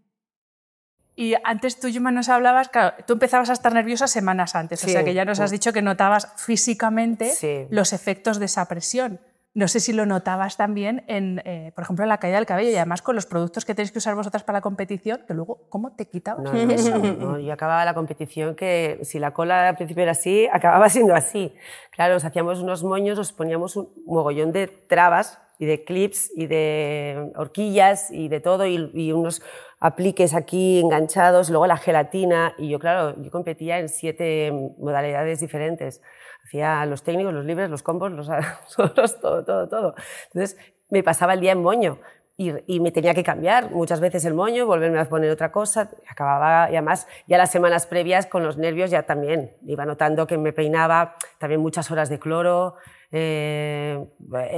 Y 1.16 1.32
antes 1.42 1.80
tú, 1.80 1.88
Yuma, 1.88 2.10
nos 2.10 2.28
hablabas, 2.28 2.68
claro, 2.68 2.94
tú 3.06 3.14
empezabas 3.14 3.48
a 3.48 3.54
estar 3.54 3.72
nerviosa 3.72 4.08
semanas 4.08 4.54
antes, 4.54 4.84
o 4.84 4.88
sea 4.88 5.04
que 5.04 5.14
ya 5.14 5.24
nos 5.24 5.40
has 5.40 5.50
dicho 5.50 5.72
que 5.72 5.80
notabas 5.80 6.34
físicamente 6.36 7.32
los 7.70 7.94
efectos 7.94 8.38
de 8.38 8.44
esa 8.44 8.66
presión. 8.66 9.20
No 9.54 9.68
sé 9.68 9.80
si 9.80 9.92
lo 9.92 10.06
notabas 10.06 10.56
también, 10.56 11.04
en, 11.08 11.42
eh, 11.44 11.72
por 11.74 11.84
ejemplo, 11.84 12.04
en 12.04 12.08
la 12.08 12.16
caída 12.16 12.36
del 12.36 12.46
cabello 12.46 12.70
y 12.70 12.76
además 12.76 13.02
con 13.02 13.14
los 13.14 13.26
productos 13.26 13.66
que 13.66 13.74
tenéis 13.74 13.92
que 13.92 13.98
usar 13.98 14.14
vosotras 14.14 14.44
para 14.44 14.58
la 14.58 14.60
competición, 14.62 15.20
que 15.28 15.34
luego, 15.34 15.66
¿cómo 15.68 15.92
te 15.94 16.06
quitabas 16.06 16.42
no, 16.42 16.54
eso? 16.54 16.96
No, 16.98 17.38
yo 17.38 17.52
acababa 17.52 17.84
la 17.84 17.92
competición 17.92 18.54
que 18.54 19.00
si 19.02 19.18
la 19.18 19.32
cola 19.32 19.68
al 19.68 19.76
principio 19.76 20.04
era 20.04 20.12
así, 20.12 20.48
acababa 20.50 20.88
siendo 20.88 21.14
así. 21.14 21.54
Claro, 21.90 22.14
nos 22.14 22.24
hacíamos 22.24 22.60
unos 22.60 22.82
moños, 22.82 23.18
nos 23.18 23.34
poníamos 23.34 23.76
un 23.76 23.90
mogollón 24.06 24.52
de 24.52 24.68
trabas 24.68 25.38
y 25.58 25.66
de 25.66 25.84
clips 25.84 26.30
y 26.34 26.46
de 26.46 27.30
horquillas 27.36 28.10
y 28.10 28.28
de 28.28 28.40
todo 28.40 28.64
y, 28.66 28.90
y 28.94 29.12
unos 29.12 29.42
apliques 29.80 30.32
aquí 30.32 30.80
enganchados, 30.80 31.50
luego 31.50 31.66
la 31.66 31.76
gelatina 31.76 32.54
y 32.56 32.70
yo, 32.70 32.78
claro, 32.78 33.20
yo 33.22 33.30
competía 33.30 33.78
en 33.80 33.90
siete 33.90 34.50
modalidades 34.78 35.40
diferentes 35.40 36.00
hacía 36.44 36.84
los 36.86 37.02
técnicos, 37.02 37.32
los 37.32 37.44
libres, 37.44 37.70
los 37.70 37.82
combos, 37.82 38.12
los 38.12 38.28
solos, 38.66 39.20
todo, 39.20 39.44
todo, 39.44 39.68
todo. 39.68 39.94
Entonces 40.32 40.56
me 40.90 41.02
pasaba 41.02 41.34
el 41.34 41.40
día 41.40 41.52
en 41.52 41.62
moño 41.62 41.98
y, 42.36 42.80
me 42.80 42.90
tenía 42.90 43.14
que 43.14 43.22
cambiar 43.22 43.70
muchas 43.70 44.00
veces 44.00 44.24
el 44.24 44.34
moño, 44.34 44.66
volverme 44.66 44.98
a 44.98 45.04
poner 45.04 45.30
otra 45.30 45.52
cosa, 45.52 45.90
acababa 46.08 46.70
y 46.70 46.76
además 46.76 47.06
ya 47.26 47.38
las 47.38 47.50
semanas 47.50 47.86
previas 47.86 48.26
con 48.26 48.42
los 48.42 48.56
nervios 48.56 48.90
ya 48.90 49.04
también 49.04 49.56
iba 49.66 49.84
notando 49.84 50.26
que 50.26 50.38
me 50.38 50.52
peinaba 50.52 51.16
también 51.38 51.60
muchas 51.60 51.90
horas 51.90 52.08
de 52.08 52.18
cloro, 52.18 52.76
eh, 53.10 54.02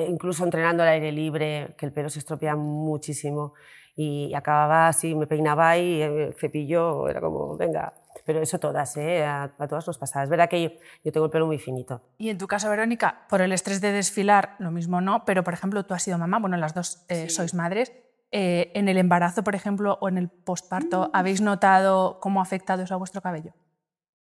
incluso 0.09 0.45
entrenando 0.45 0.83
al 0.83 0.91
aire 0.91 1.13
libre, 1.13 1.75
que 1.77 1.87
el 1.87 1.93
pelo 1.93 2.09
se 2.09 2.21
estropea 2.21 2.57
muchísimo 2.57 3.55
y 3.97 4.33
acababa 4.35 4.89
así, 4.89 5.15
me 5.15 5.27
peinaba 5.27 5.77
y 5.77 6.01
el 6.01 6.35
cepillo 6.35 7.09
era 7.09 7.21
como, 7.21 7.57
venga, 7.57 7.93
pero 8.25 8.41
eso 8.41 8.59
todas, 8.59 8.97
¿eh? 8.97 9.25
a, 9.25 9.53
todas 9.69 9.87
nos 9.87 9.99
pasa. 9.99 10.23
Es 10.23 10.31
verdad 10.31 10.49
que 10.49 10.81
yo, 11.05 11.13
tengo 11.13 11.27
el 11.27 11.31
pelo 11.31 11.47
muy 11.47 11.59
finito. 11.59 12.01
Y 12.19 12.31
en 12.31 12.39
tu 12.39 12.47
caso, 12.47 12.71
Verónica, 12.71 13.27
por 13.29 13.43
el 13.43 13.53
estrés 13.53 13.81
de 13.81 13.93
desfilar, 13.93 14.57
lo 14.59 14.71
mismo 14.71 15.01
no, 15.01 15.25
pero 15.25 15.45
por 15.45 15.55
ejemplo, 15.55 15.85
tú 15.85 15.95
has 15.95 16.03
sido 16.03 16.19
mamá, 16.19 16.39
bueno, 16.39 16.57
las 16.57 16.75
dos 16.75 17.05
eh, 17.09 17.29
sois 17.29 17.55
madres. 17.55 17.93
Eh, 18.37 18.73
en 18.75 18.89
el 18.89 18.99
embarazo, 18.99 19.45
por 19.45 19.55
ejemplo, 19.55 19.97
o 20.01 20.09
en 20.09 20.19
el 20.19 20.29
posparto, 20.29 21.03
mm. 21.03 21.11
¿habéis 21.13 21.41
notado 21.41 22.19
cómo 22.21 22.41
ha 22.41 22.43
afectado 22.43 22.83
eso 22.83 22.95
a 22.95 22.97
vuestro 22.97 23.23
cabello? 23.23 23.53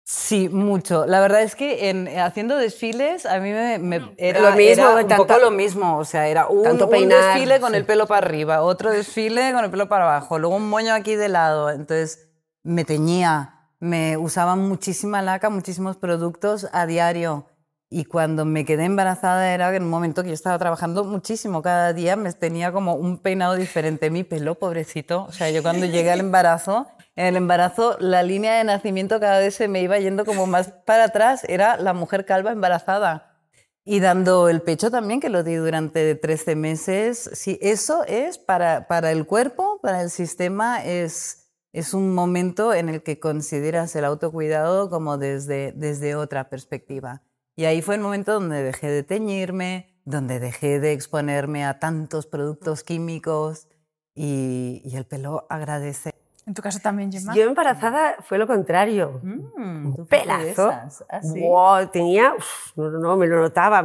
Sí, 0.04 0.48
mucho. 0.48 1.06
La 1.06 1.20
verdad 1.20 1.42
es 1.42 1.54
que 1.54 1.90
en, 1.90 2.08
haciendo 2.18 2.56
desfiles 2.56 3.26
a 3.26 3.38
mí 3.38 3.52
me, 3.52 4.14
era, 4.16 4.40
lo 4.40 4.56
mismo, 4.56 4.96
un 4.96 5.06
poco 5.06 5.38
lo 5.38 5.50
mismo. 5.50 5.98
O 5.98 6.04
sea, 6.04 6.26
era 6.28 6.48
un, 6.48 6.78
desfile 7.08 7.60
con 7.60 7.74
el 7.74 7.84
pelo 7.84 8.06
para 8.06 8.26
arriba, 8.26 8.62
otro 8.62 8.90
desfile 8.90 9.52
con 9.52 9.64
el 9.64 9.70
pelo 9.70 9.88
para 9.88 10.04
abajo, 10.04 10.38
luego 10.38 10.56
un 10.56 10.68
moño 10.68 10.94
aquí 10.94 11.14
de 11.14 11.28
lado. 11.28 11.70
Entonces 11.70 12.28
me 12.64 12.84
teñía 12.84 13.59
me 13.80 14.18
usaba 14.18 14.56
muchísima 14.56 15.22
laca, 15.22 15.50
muchísimos 15.50 15.96
productos 15.96 16.68
a 16.72 16.86
diario. 16.86 17.46
Y 17.92 18.04
cuando 18.04 18.44
me 18.44 18.64
quedé 18.64 18.84
embarazada 18.84 19.52
era 19.52 19.74
en 19.74 19.82
un 19.82 19.90
momento 19.90 20.22
que 20.22 20.28
yo 20.28 20.34
estaba 20.34 20.56
trabajando 20.58 21.02
muchísimo. 21.02 21.60
Cada 21.60 21.92
día 21.92 22.14
me 22.14 22.32
tenía 22.32 22.70
como 22.70 22.94
un 22.94 23.18
peinado 23.18 23.56
diferente. 23.56 24.10
Mi 24.10 24.22
pelo, 24.22 24.54
pobrecito. 24.54 25.24
O 25.24 25.32
sea, 25.32 25.50
yo 25.50 25.62
cuando 25.62 25.86
llegué 25.86 26.12
al 26.12 26.20
embarazo, 26.20 26.86
en 27.16 27.26
el 27.26 27.36
embarazo 27.36 27.96
la 27.98 28.22
línea 28.22 28.58
de 28.58 28.64
nacimiento 28.64 29.18
cada 29.18 29.40
vez 29.40 29.56
se 29.56 29.66
me 29.66 29.82
iba 29.82 29.98
yendo 29.98 30.24
como 30.24 30.46
más 30.46 30.68
para 30.86 31.04
atrás. 31.04 31.42
Era 31.48 31.78
la 31.78 31.92
mujer 31.92 32.24
calva 32.26 32.52
embarazada. 32.52 33.40
Y 33.84 33.98
dando 33.98 34.48
el 34.48 34.62
pecho 34.62 34.92
también, 34.92 35.18
que 35.18 35.30
lo 35.30 35.42
di 35.42 35.54
durante 35.54 36.14
13 36.14 36.54
meses. 36.54 37.30
Sí, 37.32 37.58
eso 37.60 38.04
es 38.04 38.38
para, 38.38 38.86
para 38.86 39.10
el 39.10 39.26
cuerpo, 39.26 39.80
para 39.82 40.02
el 40.02 40.10
sistema, 40.10 40.84
es 40.84 41.39
es 41.72 41.94
un 41.94 42.14
momento 42.14 42.74
en 42.74 42.88
el 42.88 43.02
que 43.02 43.20
consideras 43.20 43.94
el 43.94 44.04
autocuidado 44.04 44.90
como 44.90 45.18
desde, 45.18 45.72
desde 45.72 46.16
otra 46.16 46.48
perspectiva. 46.48 47.22
Y 47.56 47.64
ahí 47.64 47.82
fue 47.82 47.94
el 47.96 48.00
momento 48.00 48.32
donde 48.32 48.62
dejé 48.62 48.88
de 48.88 49.02
teñirme, 49.02 49.94
donde 50.04 50.40
dejé 50.40 50.80
de 50.80 50.92
exponerme 50.92 51.64
a 51.64 51.78
tantos 51.78 52.26
productos 52.26 52.82
químicos 52.82 53.68
y, 54.14 54.82
el 54.94 55.04
pelo 55.04 55.46
agradece. 55.48 56.10
En 56.46 56.54
tu 56.54 56.62
caso 56.62 56.80
también, 56.80 57.12
Gemma. 57.12 57.34
Yo 57.34 57.44
embarazada 57.44 58.16
fue 58.22 58.38
lo 58.38 58.46
contrario. 58.46 59.20
Mm, 59.22 59.94
un 59.98 60.06
pelazo. 60.06 60.70
¿Ah, 60.70 61.22
sí? 61.22 61.40
Wow, 61.40 61.88
tenía, 61.92 62.34
uf, 62.36 62.76
no, 62.76 62.90
no, 62.90 63.16
me 63.16 63.26
lo 63.26 63.40
notaba, 63.40 63.84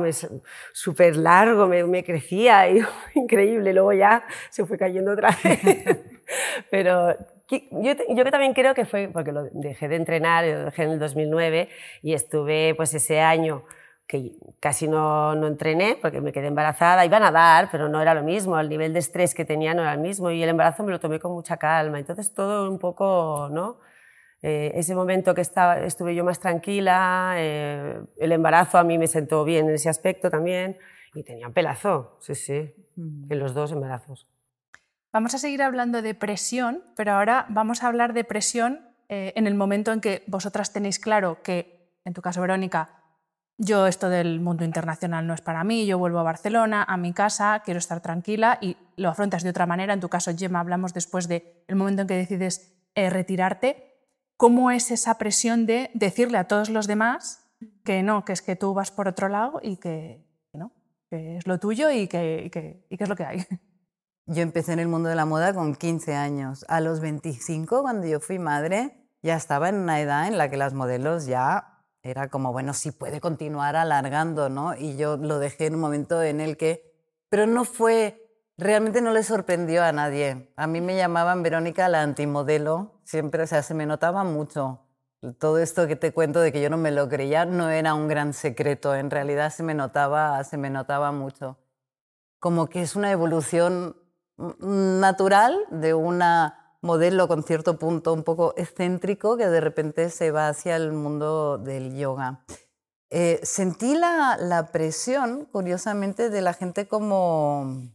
súper 0.74 1.18
largo, 1.18 1.68
me, 1.68 1.84
me, 1.84 2.04
crecía, 2.04 2.68
y, 2.70 2.82
increíble. 3.16 3.74
Luego 3.74 3.94
ya 3.94 4.24
se 4.50 4.66
fue 4.66 4.78
cayendo 4.78 5.12
otra 5.12 5.38
vez. 5.44 5.60
Pero 6.72 7.16
yo, 7.50 7.94
yo 8.10 8.24
que 8.24 8.32
también 8.32 8.54
creo 8.54 8.74
que 8.74 8.86
fue 8.86 9.10
porque 9.12 9.32
lo 9.32 9.44
dejé 9.52 9.88
de 9.88 9.96
entrenar, 9.98 10.46
lo 10.46 10.66
dejé 10.66 10.84
en 10.84 10.92
el 10.92 11.00
2009 11.00 11.70
y 12.02 12.14
estuve 12.14 12.74
pues 12.76 12.94
ese 12.94 13.22
año 13.22 13.64
que 14.08 14.34
casi 14.60 14.88
no, 14.88 15.36
no, 15.36 15.48
entrené 15.48 15.98
porque 16.00 16.22
me 16.22 16.32
quedé 16.32 16.48
embarazada, 16.48 17.06
iba 17.06 17.18
a 17.18 17.20
nadar, 17.20 17.70
pero 17.72 17.90
no 17.90 18.02
era 18.02 18.14
lo 18.14 18.24
mismo, 18.24 18.60
el 18.60 18.70
nivel 18.70 18.94
de 18.94 19.00
estrés 19.00 19.34
que 19.34 19.46
tenía 19.46 19.74
no 19.74 19.82
era 19.82 19.94
el 19.94 20.00
mismo 20.00 20.30
y 20.30 20.44
el 20.44 20.50
embarazo 20.50 20.84
me 20.84 20.92
lo 20.92 21.00
tomé 21.00 21.20
con 21.20 21.32
mucha 21.32 21.58
calma, 21.58 22.00
entonces 22.00 22.34
todo 22.34 22.70
un 22.70 22.78
poco, 22.78 23.50
¿no? 23.52 23.80
Eh, 24.42 24.74
ese 24.76 24.94
momento 24.94 25.34
que 25.34 25.42
estaba, 25.42 25.80
estuve 25.80 26.14
yo 26.14 26.24
más 26.24 26.40
tranquila, 26.40 27.34
eh, 27.38 28.00
el 28.18 28.32
embarazo 28.32 28.78
a 28.78 28.84
mí 28.84 28.98
me 29.00 29.08
sentó 29.08 29.44
bien 29.44 29.68
en 29.68 29.76
ese 29.76 29.90
aspecto 29.90 30.30
también 30.30 30.78
y 31.16 31.24
tenía 31.24 31.48
un 31.48 31.54
pelazo, 31.54 32.18
sí, 32.20 32.36
sí, 32.36 32.76
mm. 32.96 33.32
en 33.32 33.40
los 33.40 33.56
dos 33.56 33.72
embarazos. 33.72 34.35
Vamos 35.16 35.34
a 35.34 35.38
seguir 35.38 35.64
hablando 35.64 36.02
de 36.02 36.14
presión, 36.14 36.84
pero 36.98 37.14
ahora 37.14 37.46
vamos 37.48 37.82
a 37.82 37.88
hablar 37.88 38.12
de 38.12 38.26
presión 38.26 38.82
eh, 39.08 39.32
en 39.38 39.48
el 39.48 39.56
momento 39.56 39.94
en 39.94 40.02
que 40.02 40.26
vosotras 40.28 40.74
tenéis 40.74 41.00
claro 41.00 41.42
que, 41.42 41.90
en 42.04 42.14
tu 42.14 42.22
caso, 42.22 42.42
Verónica, 42.42 42.90
yo 43.58 43.88
esto 43.88 44.10
del 44.10 44.42
mundo 44.42 44.66
internacional 44.66 45.26
no 45.26 45.34
es 45.34 45.40
para 45.40 45.64
mí, 45.64 45.86
yo 45.86 45.98
vuelvo 45.98 46.20
a 46.20 46.24
Barcelona, 46.24 46.84
a 46.84 46.98
mi 46.98 47.14
casa, 47.14 47.62
quiero 47.64 47.78
estar 47.78 48.02
tranquila 48.02 48.58
y 48.60 48.76
lo 48.98 49.08
afrontas 49.08 49.42
de 49.44 49.52
otra 49.52 49.66
manera. 49.66 49.94
En 49.94 50.02
tu 50.02 50.10
caso, 50.10 50.36
Gemma, 50.38 50.60
hablamos 50.60 50.94
después 50.94 51.30
del 51.30 51.44
el 51.70 51.78
momento 51.78 52.02
en 52.02 52.10
que 52.10 52.18
decides 52.18 52.76
eh, 52.94 53.10
retirarte. 53.10 53.94
¿Cómo 54.36 54.70
es 54.70 54.92
esa 54.92 55.18
presión 55.18 55.66
de 55.66 55.92
decirle 55.94 56.40
a 56.40 56.50
todos 56.50 56.70
los 56.70 56.88
demás 56.88 57.48
que 57.86 58.04
no, 58.04 58.26
que 58.26 58.34
es 58.34 58.42
que 58.42 58.58
tú 58.58 58.74
vas 58.74 58.92
por 58.92 59.08
otro 59.08 59.30
lado 59.30 59.62
y 59.64 59.78
que, 59.78 60.26
no, 60.52 60.74
que 61.10 61.38
es 61.38 61.48
lo 61.48 61.58
tuyo 61.58 61.90
y 61.90 62.10
que, 62.10 62.50
que, 62.52 62.86
y 62.90 62.98
que 62.98 63.04
es 63.06 63.10
lo 63.10 63.16
que 63.16 63.24
hay? 63.24 63.46
Yo 64.28 64.42
empecé 64.42 64.74
en 64.74 64.80
el 64.80 64.88
mundo 64.88 65.08
de 65.08 65.16
la 65.16 65.26
moda 65.26 65.54
con 65.54 65.76
15 65.76 66.16
años. 66.16 66.66
A 66.68 66.82
los 66.82 67.00
25, 67.00 67.84
cuando 67.84 68.08
yo 68.08 68.20
fui 68.20 68.40
madre, 68.40 69.08
ya 69.22 69.36
estaba 69.36 69.70
en 69.70 69.76
una 69.76 70.02
edad 70.02 70.28
en 70.28 70.40
la 70.40 70.50
que 70.50 70.58
las 70.58 70.74
modelos 70.74 71.28
ya 71.28 71.84
era 72.02 72.28
como, 72.30 72.52
bueno, 72.52 72.74
si 72.74 72.92
puede 72.92 73.22
continuar 73.22 73.76
alargando, 73.76 74.50
¿no? 74.50 74.76
Y 74.76 74.98
yo 74.98 75.18
lo 75.18 75.38
dejé 75.38 75.68
en 75.68 75.76
un 75.76 75.82
momento 75.82 76.24
en 76.24 76.42
el 76.42 76.58
que, 76.58 76.92
pero 77.30 77.46
no 77.46 77.66
fue, 77.66 78.20
realmente 78.58 79.00
no 79.00 79.12
le 79.12 79.22
sorprendió 79.22 79.84
a 79.84 79.92
nadie. 79.92 80.52
A 80.56 80.66
mí 80.66 80.82
me 80.82 80.96
llamaban 80.96 81.44
Verónica 81.44 81.88
la 81.88 82.02
antimodelo, 82.02 83.00
siempre, 83.04 83.44
o 83.44 83.48
sea, 83.48 83.62
se 83.62 83.76
me 83.76 83.86
notaba 83.86 84.24
mucho. 84.24 84.82
Todo 85.38 85.60
esto 85.60 85.86
que 85.86 85.96
te 85.96 86.14
cuento 86.14 86.40
de 86.40 86.52
que 86.52 86.62
yo 86.64 86.72
no 86.72 86.78
me 86.78 86.90
lo 86.92 87.08
creía 87.10 87.46
no 87.46 87.70
era 87.70 87.94
un 87.94 88.08
gran 88.08 88.34
secreto, 88.34 88.96
en 88.96 89.12
realidad 89.12 89.52
se 89.52 89.62
me 89.62 89.76
notaba, 89.76 90.44
se 90.44 90.58
me 90.58 90.72
notaba 90.72 91.12
mucho. 91.12 91.60
Como 92.40 92.68
que 92.70 92.82
es 92.82 92.96
una 92.96 93.12
evolución 93.12 93.96
natural 94.38 95.58
de 95.70 95.94
una 95.94 96.78
modelo 96.82 97.28
con 97.28 97.44
cierto 97.44 97.80
punto 97.80 98.14
un 98.14 98.24
poco 98.24 98.54
excéntrico 98.58 99.38
que 99.38 99.48
de 99.48 99.60
repente 99.60 100.10
se 100.10 100.32
va 100.32 100.50
hacia 100.50 100.76
el 100.76 100.94
mundo 100.94 101.58
del 101.58 101.98
yoga. 101.98 102.46
Eh, 103.10 103.40
sentí 103.44 103.96
la, 103.96 104.38
la, 104.40 104.72
presión, 104.72 105.46
curiosamente, 105.46 106.30
de 106.30 106.42
la 106.42 106.54
gente 106.54 106.88
como, 106.88 107.92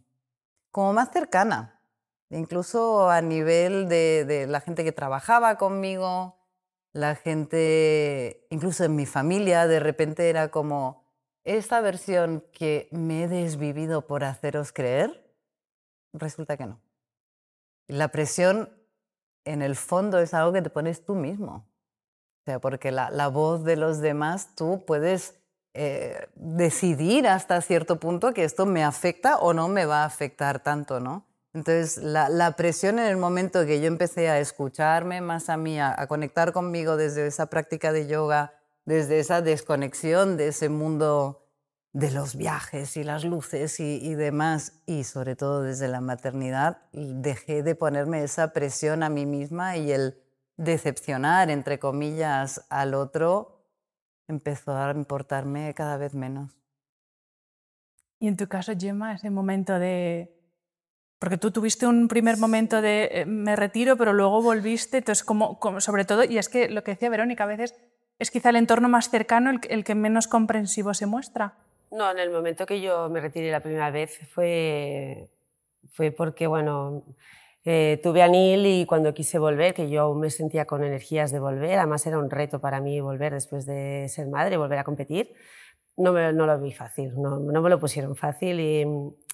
como 0.72 0.92
más 0.92 1.10
cercana, 1.12 1.82
incluso 2.30 3.10
a 3.10 3.20
nivel 3.20 3.88
de, 3.88 4.24
de 4.24 4.46
la 4.46 4.60
gente 4.60 4.84
que 4.84 4.92
trabajaba 4.92 5.56
conmigo, 5.56 6.36
la 6.92 7.16
gente, 7.16 8.46
incluso 8.50 8.84
en 8.84 8.96
mi 8.96 9.06
familia, 9.06 9.66
de 9.66 9.80
repente 9.80 10.30
era 10.30 10.50
como, 10.50 11.04
esta 11.44 11.80
versión 11.80 12.44
que 12.52 12.88
me 12.90 13.24
he 13.24 13.28
desvivido 13.28 14.06
por 14.06 14.24
haceros 14.24 14.72
creer, 14.72 15.19
resulta 16.12 16.56
que 16.56 16.66
no. 16.66 16.80
La 17.86 18.08
presión 18.08 18.70
en 19.44 19.62
el 19.62 19.76
fondo 19.76 20.18
es 20.18 20.34
algo 20.34 20.52
que 20.52 20.62
te 20.62 20.70
pones 20.70 21.04
tú 21.04 21.14
mismo. 21.14 21.66
O 22.42 22.44
sea, 22.44 22.58
porque 22.60 22.90
la, 22.90 23.10
la 23.10 23.28
voz 23.28 23.64
de 23.64 23.76
los 23.76 24.00
demás 24.00 24.54
tú 24.54 24.84
puedes 24.86 25.34
eh, 25.74 26.28
decidir 26.34 27.28
hasta 27.28 27.60
cierto 27.60 28.00
punto 28.00 28.32
que 28.32 28.44
esto 28.44 28.66
me 28.66 28.82
afecta 28.82 29.38
o 29.38 29.52
no 29.52 29.68
me 29.68 29.86
va 29.86 30.02
a 30.02 30.06
afectar 30.06 30.62
tanto, 30.62 31.00
¿no? 31.00 31.26
Entonces, 31.52 31.96
la, 31.98 32.28
la 32.28 32.56
presión 32.56 32.98
en 32.98 33.06
el 33.06 33.16
momento 33.16 33.66
que 33.66 33.80
yo 33.80 33.86
empecé 33.86 34.28
a 34.28 34.38
escucharme 34.38 35.20
más 35.20 35.48
a 35.48 35.56
mí, 35.56 35.80
a, 35.80 35.94
a 36.00 36.06
conectar 36.06 36.52
conmigo 36.52 36.96
desde 36.96 37.26
esa 37.26 37.46
práctica 37.46 37.92
de 37.92 38.06
yoga, 38.06 38.54
desde 38.84 39.18
esa 39.18 39.42
desconexión 39.42 40.36
de 40.36 40.48
ese 40.48 40.68
mundo 40.68 41.39
de 41.92 42.10
los 42.12 42.36
viajes 42.36 42.96
y 42.96 43.02
las 43.02 43.24
luces 43.24 43.80
y, 43.80 44.14
demás, 44.14 44.80
y 44.86 45.04
sobre 45.04 45.34
todo 45.34 45.62
desde 45.62 45.88
la 45.88 46.00
maternidad, 46.00 46.82
dejé 46.92 47.62
de 47.62 47.74
ponerme 47.74 48.22
esa 48.22 48.52
presión 48.52 49.02
a 49.02 49.08
mí 49.08 49.26
misma 49.26 49.76
y 49.76 49.90
el 49.90 50.16
decepcionar, 50.56 51.50
entre 51.50 51.78
comillas, 51.78 52.64
al 52.68 52.94
otro 52.94 53.64
empezó 54.28 54.76
a 54.76 54.92
importarme 54.92 55.74
cada 55.74 55.96
vez 55.96 56.14
menos. 56.14 56.56
Y 58.20 58.28
en 58.28 58.36
tu 58.36 58.46
caso, 58.46 58.72
Gemma, 58.78 59.14
ese 59.14 59.30
momento 59.30 59.78
de... 59.78 60.36
Porque 61.18 61.38
tú 61.38 61.50
tuviste 61.50 61.86
un 61.86 62.06
primer 62.06 62.36
momento 62.36 62.80
de 62.80 63.08
eh, 63.12 63.26
me 63.26 63.56
retiro, 63.56 63.96
pero 63.96 64.12
luego 64.12 64.40
volviste, 64.40 64.98
entonces 64.98 65.24
como, 65.24 65.58
sobre 65.80 66.04
todo, 66.04 66.24
y 66.24 66.38
es 66.38 66.48
que 66.48 66.68
lo 66.68 66.84
que 66.84 66.92
decía 66.92 67.10
Verónica, 67.10 67.44
a 67.44 67.46
veces 67.48 67.74
es 68.18 68.30
quizá 68.30 68.50
el 68.50 68.56
entorno 68.56 68.88
más 68.88 69.10
cercano 69.10 69.50
el 69.50 69.84
que 69.84 69.94
menos 69.94 70.28
comprensivo 70.28 70.94
se 70.94 71.06
muestra. 71.06 71.56
No, 71.90 72.10
en 72.10 72.18
el 72.18 72.30
momento 72.30 72.66
que 72.66 72.80
yo 72.80 73.08
me 73.08 73.20
retiré 73.20 73.50
la 73.50 73.60
primera 73.60 73.90
vez 73.90 74.20
fue, 74.32 75.28
fue 75.92 76.12
porque, 76.12 76.46
bueno, 76.46 77.02
eh, 77.64 78.00
tuve 78.02 78.22
a 78.22 78.28
Neil 78.28 78.64
y 78.64 78.86
cuando 78.86 79.12
quise 79.12 79.38
volver, 79.40 79.74
que 79.74 79.90
yo 79.90 80.14
me 80.14 80.30
sentía 80.30 80.66
con 80.66 80.84
energías 80.84 81.32
de 81.32 81.40
volver, 81.40 81.78
además 81.78 82.06
era 82.06 82.18
un 82.18 82.30
reto 82.30 82.60
para 82.60 82.80
mí 82.80 83.00
volver 83.00 83.34
después 83.34 83.66
de 83.66 84.06
ser 84.08 84.28
madre, 84.28 84.56
volver 84.56 84.78
a 84.78 84.84
competir, 84.84 85.34
no, 85.96 86.12
me, 86.12 86.32
no 86.32 86.46
lo 86.46 86.60
vi 86.60 86.72
fácil, 86.72 87.20
no, 87.20 87.40
no, 87.40 87.60
me 87.62 87.70
lo 87.70 87.80
pusieron 87.80 88.14
fácil 88.16 88.60
y, 88.60 88.84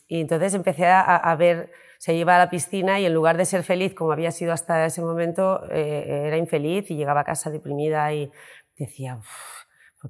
y 0.08 0.20
entonces 0.22 0.54
empecé 0.54 0.86
a, 0.86 1.00
a, 1.02 1.36
ver, 1.36 1.70
se 1.98 2.14
iba 2.14 2.36
a 2.36 2.38
la 2.38 2.50
piscina 2.50 2.98
y 3.00 3.06
en 3.06 3.14
lugar 3.14 3.36
de 3.36 3.44
ser 3.44 3.64
feliz 3.64 3.94
como 3.94 4.12
había 4.12 4.30
sido 4.32 4.52
hasta 4.52 4.86
ese 4.86 5.02
momento, 5.02 5.62
eh, 5.70 6.24
era 6.26 6.38
infeliz 6.38 6.90
y 6.90 6.96
llegaba 6.96 7.20
a 7.20 7.24
casa 7.24 7.50
deprimida 7.50 8.12
y 8.14 8.30
decía, 8.78 9.20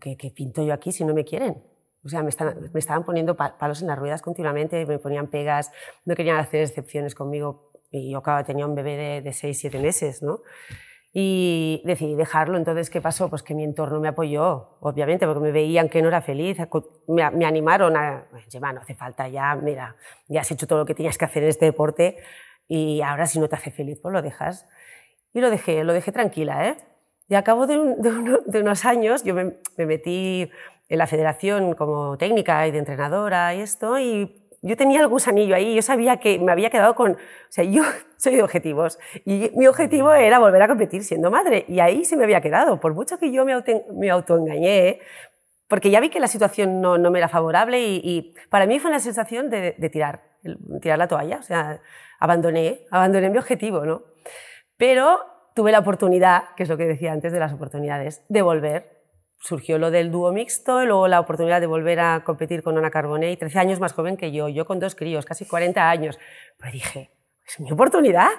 ¿qué, 0.00 0.16
¿qué 0.16 0.30
pinto 0.30 0.64
yo 0.64 0.72
aquí 0.74 0.92
si 0.92 1.04
no 1.04 1.12
me 1.12 1.24
quieren? 1.24 1.75
O 2.06 2.08
sea, 2.08 2.22
me, 2.22 2.30
me 2.72 2.78
estaban 2.78 3.04
poniendo 3.04 3.36
palos 3.36 3.82
en 3.82 3.88
las 3.88 3.98
ruedas 3.98 4.22
continuamente, 4.22 4.86
me 4.86 4.98
ponían 4.98 5.26
pegas, 5.26 5.72
no 6.04 6.14
querían 6.14 6.38
hacer 6.38 6.62
excepciones 6.62 7.14
conmigo. 7.14 7.72
Y 7.90 8.12
yo, 8.12 8.22
claro, 8.22 8.44
tenía 8.44 8.64
un 8.64 8.74
bebé 8.74 8.96
de, 8.96 9.22
de 9.22 9.32
6, 9.32 9.58
7 9.58 9.78
meses, 9.80 10.22
¿no? 10.22 10.40
Y 11.12 11.82
decidí 11.84 12.14
dejarlo. 12.14 12.58
Entonces, 12.58 12.90
¿qué 12.90 13.00
pasó? 13.00 13.28
Pues 13.28 13.42
que 13.42 13.54
mi 13.54 13.64
entorno 13.64 14.00
me 14.00 14.08
apoyó, 14.08 14.76
obviamente, 14.80 15.26
porque 15.26 15.40
me 15.40 15.50
veían 15.50 15.88
que 15.88 16.02
no 16.02 16.08
era 16.08 16.20
feliz. 16.20 16.58
Me, 17.08 17.30
me 17.30 17.44
animaron 17.44 17.96
a, 17.96 18.26
Gemma, 18.50 18.72
no 18.72 18.80
hace 18.80 18.94
falta 18.94 19.28
ya, 19.28 19.56
mira, 19.56 19.96
ya 20.28 20.42
has 20.42 20.50
hecho 20.50 20.66
todo 20.66 20.80
lo 20.80 20.86
que 20.86 20.94
tenías 20.94 21.16
que 21.18 21.24
hacer 21.24 21.42
en 21.42 21.48
este 21.48 21.64
deporte 21.64 22.18
y 22.68 23.00
ahora 23.00 23.26
si 23.26 23.38
no 23.38 23.48
te 23.48 23.56
hace 23.56 23.70
feliz, 23.70 23.98
pues 24.00 24.12
lo 24.12 24.22
dejas. 24.22 24.66
Y 25.32 25.40
lo 25.40 25.50
dejé, 25.50 25.84
lo 25.84 25.92
dejé 25.92 26.12
tranquila, 26.12 26.68
¿eh? 26.68 26.76
Y 27.28 27.34
a 27.34 27.42
cabo 27.42 27.66
de, 27.66 27.76
de, 27.98 28.38
de 28.46 28.60
unos 28.60 28.84
años 28.84 29.24
yo 29.24 29.34
me, 29.34 29.56
me 29.76 29.86
metí 29.86 30.50
en 30.88 30.98
la 30.98 31.06
federación 31.06 31.74
como 31.74 32.16
técnica 32.16 32.66
y 32.66 32.70
de 32.70 32.78
entrenadora 32.78 33.54
y 33.54 33.60
esto, 33.60 33.98
y 33.98 34.46
yo 34.62 34.76
tenía 34.76 35.00
el 35.00 35.08
gusanillo 35.08 35.54
ahí, 35.54 35.74
yo 35.74 35.82
sabía 35.82 36.18
que 36.18 36.38
me 36.38 36.52
había 36.52 36.70
quedado 36.70 36.94
con, 36.94 37.12
o 37.12 37.16
sea, 37.48 37.64
yo 37.64 37.82
soy 38.16 38.36
de 38.36 38.42
objetivos, 38.42 38.98
y 39.24 39.50
mi 39.54 39.66
objetivo 39.66 40.12
era 40.12 40.38
volver 40.38 40.62
a 40.62 40.68
competir 40.68 41.04
siendo 41.04 41.30
madre, 41.30 41.64
y 41.68 41.80
ahí 41.80 42.04
se 42.04 42.16
me 42.16 42.24
había 42.24 42.40
quedado, 42.40 42.80
por 42.80 42.94
mucho 42.94 43.18
que 43.18 43.32
yo 43.32 43.44
me, 43.44 43.52
auto, 43.52 43.72
me 43.94 44.10
autoengañé, 44.10 45.00
porque 45.68 45.90
ya 45.90 46.00
vi 46.00 46.10
que 46.10 46.20
la 46.20 46.28
situación 46.28 46.80
no, 46.80 46.96
no 46.98 47.10
me 47.10 47.18
era 47.18 47.28
favorable 47.28 47.80
y, 47.80 48.00
y, 48.04 48.34
para 48.50 48.66
mí 48.66 48.78
fue 48.78 48.90
una 48.90 49.00
sensación 49.00 49.50
de, 49.50 49.74
de 49.76 49.90
tirar, 49.90 50.22
tirar 50.80 50.98
la 50.98 51.08
toalla, 51.08 51.38
o 51.38 51.42
sea, 51.42 51.80
abandoné, 52.20 52.86
abandoné 52.90 53.30
mi 53.30 53.38
objetivo, 53.38 53.84
¿no? 53.84 54.02
Pero 54.76 55.18
tuve 55.56 55.72
la 55.72 55.80
oportunidad, 55.80 56.54
que 56.56 56.62
es 56.62 56.68
lo 56.68 56.76
que 56.76 56.86
decía 56.86 57.12
antes 57.12 57.32
de 57.32 57.40
las 57.40 57.52
oportunidades, 57.52 58.22
de 58.28 58.42
volver 58.42 58.95
surgió 59.46 59.78
lo 59.78 59.90
del 59.90 60.10
dúo 60.10 60.32
mixto 60.32 60.82
y 60.82 60.86
luego 60.86 61.06
la 61.06 61.20
oportunidad 61.20 61.60
de 61.60 61.68
volver 61.68 62.00
a 62.00 62.24
competir 62.24 62.62
con 62.62 62.76
Ana 62.76 62.90
Carbonet, 62.90 63.38
13 63.38 63.58
años 63.60 63.80
más 63.80 63.92
joven 63.92 64.16
que 64.16 64.32
yo, 64.32 64.48
yo 64.48 64.64
con 64.64 64.80
dos 64.80 64.96
críos, 64.96 65.24
casi 65.24 65.46
40 65.46 65.88
años. 65.88 66.18
Pero 66.58 66.72
dije, 66.72 67.10
es 67.46 67.60
mi 67.60 67.70
oportunidad 67.70 68.30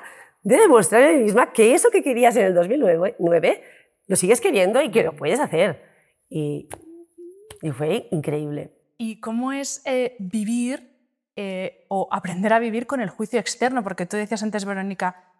de 0.44 0.58
demostrar 0.58 1.04
a 1.04 1.14
mí 1.14 1.24
misma 1.24 1.54
que 1.54 1.74
eso 1.74 1.90
que 1.92 2.04
querías 2.04 2.36
en 2.36 2.46
el 2.48 2.54
2009 2.54 3.64
lo 4.08 4.16
sigues 4.16 4.42
queriendo 4.42 4.82
y 4.82 4.92
que 4.92 5.04
lo 5.04 5.16
puedes 5.16 5.40
hacer. 5.40 5.82
Y, 6.30 6.68
y 7.62 7.72
fue 7.72 8.08
increíble. 8.12 8.74
¿Y 8.98 9.22
cómo 9.22 9.54
es 9.54 9.82
eh, 9.86 10.16
vivir 10.20 10.92
eh, 11.36 11.86
o 11.88 12.10
aprender 12.12 12.52
a 12.52 12.60
vivir 12.60 12.86
con 12.86 13.00
el 13.00 13.10
juicio 13.10 13.40
externo? 13.40 13.84
Porque 13.84 14.06
tú 14.06 14.18
decías 14.18 14.44
antes, 14.44 14.66
Verónica, 14.66 15.32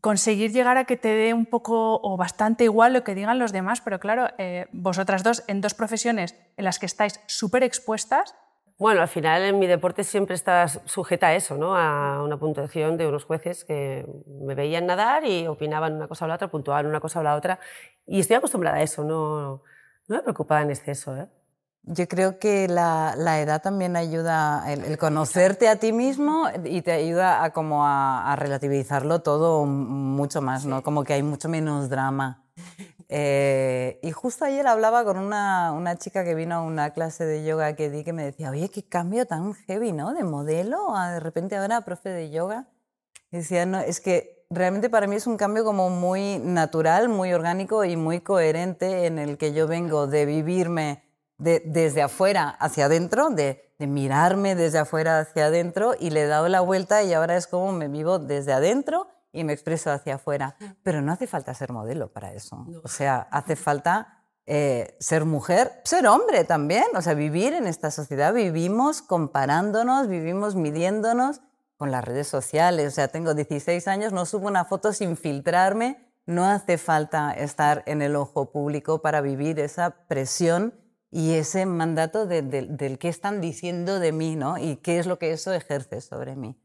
conseguir 0.00 0.52
llegar 0.52 0.76
a 0.76 0.84
que 0.84 0.96
te 0.96 1.08
dé 1.08 1.34
un 1.34 1.46
poco 1.46 2.00
o 2.02 2.16
bastante 2.16 2.64
igual 2.64 2.92
lo 2.92 3.04
que 3.04 3.14
digan 3.14 3.38
los 3.38 3.52
demás, 3.52 3.80
pero 3.80 3.98
claro, 4.00 4.28
eh, 4.38 4.66
vosotras 4.72 5.22
dos 5.22 5.44
en 5.46 5.60
dos 5.60 5.74
profesiones 5.74 6.34
en 6.56 6.64
las 6.64 6.78
que 6.78 6.86
estáis 6.86 7.20
súper 7.26 7.62
expuestas. 7.62 8.34
Bueno, 8.78 9.00
al 9.00 9.08
final 9.08 9.42
en 9.42 9.58
mi 9.58 9.66
deporte 9.66 10.04
siempre 10.04 10.36
estás 10.36 10.80
sujeta 10.84 11.28
a 11.28 11.34
eso, 11.34 11.56
¿no? 11.56 11.76
a 11.76 12.22
una 12.22 12.38
puntuación 12.38 12.96
de 12.96 13.08
unos 13.08 13.24
jueces 13.24 13.64
que 13.64 14.06
me 14.26 14.54
veían 14.54 14.86
nadar 14.86 15.24
y 15.24 15.48
opinaban 15.48 15.94
una 15.94 16.06
cosa 16.06 16.26
o 16.26 16.28
la 16.28 16.34
otra, 16.34 16.48
puntuaban 16.48 16.86
una 16.86 17.00
cosa 17.00 17.18
o 17.18 17.22
la 17.24 17.34
otra. 17.34 17.58
Y 18.06 18.20
estoy 18.20 18.36
acostumbrada 18.36 18.76
a 18.76 18.82
eso, 18.82 19.02
no, 19.02 19.62
no 20.06 20.16
me 20.16 20.22
preocupa 20.22 20.62
en 20.62 20.70
exceso. 20.70 21.16
¿eh? 21.16 21.26
Yo 21.82 22.06
creo 22.06 22.38
que 22.38 22.68
la, 22.68 23.14
la 23.16 23.40
edad 23.40 23.62
también 23.62 23.96
ayuda, 23.96 24.70
el, 24.70 24.84
el, 24.84 24.98
conocerte 24.98 25.68
a 25.68 25.76
ti 25.76 25.92
mismo 25.92 26.46
y 26.64 26.82
te 26.82 26.92
ayuda 26.92 27.42
a, 27.42 27.52
como 27.52 27.86
a, 27.86 28.30
a 28.30 28.36
relativizarlo 28.36 29.20
todo 29.20 29.64
mucho 29.64 30.42
más, 30.42 30.66
¿no? 30.66 30.82
Como 30.82 31.04
que 31.04 31.14
hay 31.14 31.22
mucho 31.22 31.48
menos 31.48 31.88
drama. 31.88 32.44
Eh, 33.10 33.98
y 34.02 34.10
justo 34.10 34.44
ayer 34.44 34.66
hablaba 34.66 35.02
con 35.02 35.16
una, 35.16 35.72
una, 35.72 35.96
chica 35.96 36.24
que 36.24 36.34
vino 36.34 36.56
a 36.56 36.60
una 36.60 36.90
clase 36.90 37.24
de 37.24 37.42
yoga 37.42 37.74
que 37.74 37.88
di 37.88 38.04
que 38.04 38.12
me 38.12 38.22
decía, 38.24 38.50
oye, 38.50 38.68
qué 38.68 38.84
cambio 38.84 39.26
tan 39.26 39.54
heavy, 39.54 39.92
¿no? 39.92 40.12
De 40.12 40.24
modelo 40.24 40.94
a 40.94 41.12
de 41.12 41.20
repente 41.20 41.56
ahora 41.56 41.80
profe 41.82 42.10
de 42.10 42.30
yoga. 42.30 42.68
Y 43.30 43.38
decía, 43.38 43.64
no, 43.64 43.80
es 43.80 44.00
que 44.00 44.44
realmente 44.50 44.90
para 44.90 45.06
mí 45.06 45.16
es 45.16 45.26
un 45.26 45.38
cambio 45.38 45.64
como 45.64 45.88
muy 45.88 46.38
natural, 46.38 47.08
muy 47.08 47.32
orgánico 47.32 47.84
y 47.84 47.96
muy 47.96 48.20
coherente 48.20 49.06
en 49.06 49.18
el 49.18 49.38
que 49.38 49.54
yo 49.54 49.66
vengo 49.66 50.06
de 50.06 50.26
vivirme 50.26 51.07
de, 51.38 51.62
desde 51.64 52.02
afuera 52.02 52.48
hacia 52.48 52.86
adentro, 52.86 53.30
de, 53.30 53.72
de, 53.78 53.86
mirarme 53.86 54.54
desde 54.54 54.78
afuera 54.78 55.20
hacia 55.20 55.46
adentro 55.46 55.94
y 55.98 56.10
le 56.10 56.22
he 56.22 56.26
dado 56.26 56.48
la 56.48 56.60
vuelta 56.60 57.02
y 57.02 57.12
ahora 57.12 57.36
es 57.36 57.46
como 57.46 57.72
me 57.72 57.88
vivo 57.88 58.18
desde 58.18 58.52
adentro 58.52 59.08
y 59.32 59.44
me 59.44 59.52
expreso 59.52 59.90
hacia 59.90 60.16
afuera. 60.16 60.56
Pero 60.82 61.00
no 61.00 61.12
hace 61.12 61.26
falta 61.26 61.54
ser 61.54 61.72
modelo 61.72 62.12
para 62.12 62.32
eso. 62.32 62.66
O 62.82 62.88
sea, 62.88 63.28
hace 63.30 63.56
falta 63.56 64.24
eh, 64.46 64.96
ser 64.98 65.24
mujer, 65.24 65.80
ser 65.84 66.06
hombre 66.06 66.44
también. 66.44 66.84
O 66.94 67.02
sea, 67.02 67.14
vivir 67.14 67.52
en 67.52 67.66
esta 67.66 67.90
sociedad. 67.90 68.32
Vivimos 68.32 69.02
comparándonos, 69.02 70.08
vivimos 70.08 70.54
midiéndonos 70.54 71.40
con 71.76 71.90
las 71.90 72.04
redes 72.04 72.28
sociales. 72.28 72.88
O 72.88 72.94
sea, 72.94 73.08
tengo 73.08 73.34
16 73.34 73.86
años, 73.88 74.12
no 74.12 74.26
subo 74.26 74.48
una 74.48 74.64
foto 74.64 74.92
sin 74.92 75.16
filtrarme. 75.16 76.04
No 76.26 76.44
hace 76.44 76.76
falta 76.76 77.32
estar 77.32 77.82
en 77.86 78.02
el 78.02 78.16
ojo 78.16 78.50
público 78.50 79.00
para 79.00 79.20
vivir 79.20 79.60
esa 79.60 79.90
presión 80.08 80.74
y 81.10 81.34
ese 81.34 81.66
mandato 81.66 82.26
de, 82.26 82.42
de, 82.42 82.62
del 82.62 82.98
qué 82.98 83.08
están 83.08 83.40
diciendo 83.40 83.98
de 83.98 84.12
mí, 84.12 84.36
¿no? 84.36 84.58
Y 84.58 84.76
qué 84.76 84.98
es 84.98 85.06
lo 85.06 85.18
que 85.18 85.32
eso 85.32 85.52
ejerce 85.52 86.00
sobre 86.00 86.36
mí. 86.36 86.56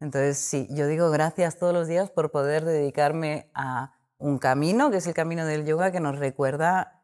Entonces, 0.00 0.38
sí, 0.38 0.68
yo 0.70 0.86
digo 0.86 1.10
gracias 1.10 1.58
todos 1.58 1.74
los 1.74 1.88
días 1.88 2.10
por 2.10 2.30
poder 2.30 2.64
dedicarme 2.64 3.50
a 3.54 3.94
un 4.18 4.38
camino, 4.38 4.90
que 4.90 4.98
es 4.98 5.06
el 5.06 5.14
camino 5.14 5.44
del 5.44 5.64
yoga, 5.64 5.90
que 5.90 6.00
nos 6.00 6.18
recuerda 6.18 6.98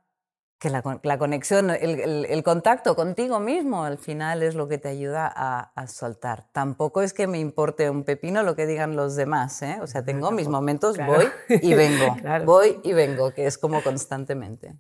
que 0.59 0.71
la, 0.71 0.83
la 1.03 1.19
conexión, 1.19 1.71
el, 1.71 2.01
el, 2.01 2.25
el, 2.25 2.43
contacto 2.43 2.95
contigo 2.95 3.39
mismo 3.41 3.85
al 3.85 3.99
final 3.99 4.43
es 4.43 4.55
lo 4.55 4.69
que 4.69 4.79
te 4.79 4.89
ayuda 4.89 5.31
a, 5.35 5.73
a, 5.75 5.87
soltar. 5.89 6.47
Tampoco 6.53 7.03
es 7.03 7.13
que 7.13 7.27
me 7.27 7.39
importe 7.39 7.91
un 7.91 8.05
pepino 8.05 8.43
lo 8.43 8.57
que 8.57 8.67
digan 8.67 8.97
los 8.97 9.17
demás, 9.17 9.61
¿eh? 9.63 9.79
O 9.83 9.87
sea, 9.87 10.05
tengo 10.05 10.31
mis 10.31 10.49
momentos, 10.49 10.97
claro. 10.97 11.15
voy 11.15 11.27
y 11.61 11.75
vengo, 11.75 12.17
claro. 12.21 12.45
voy 12.47 12.81
y 12.83 12.93
vengo, 12.93 13.33
que 13.33 13.47
es 13.47 13.59
como 13.59 13.83
constantemente. 13.83 14.75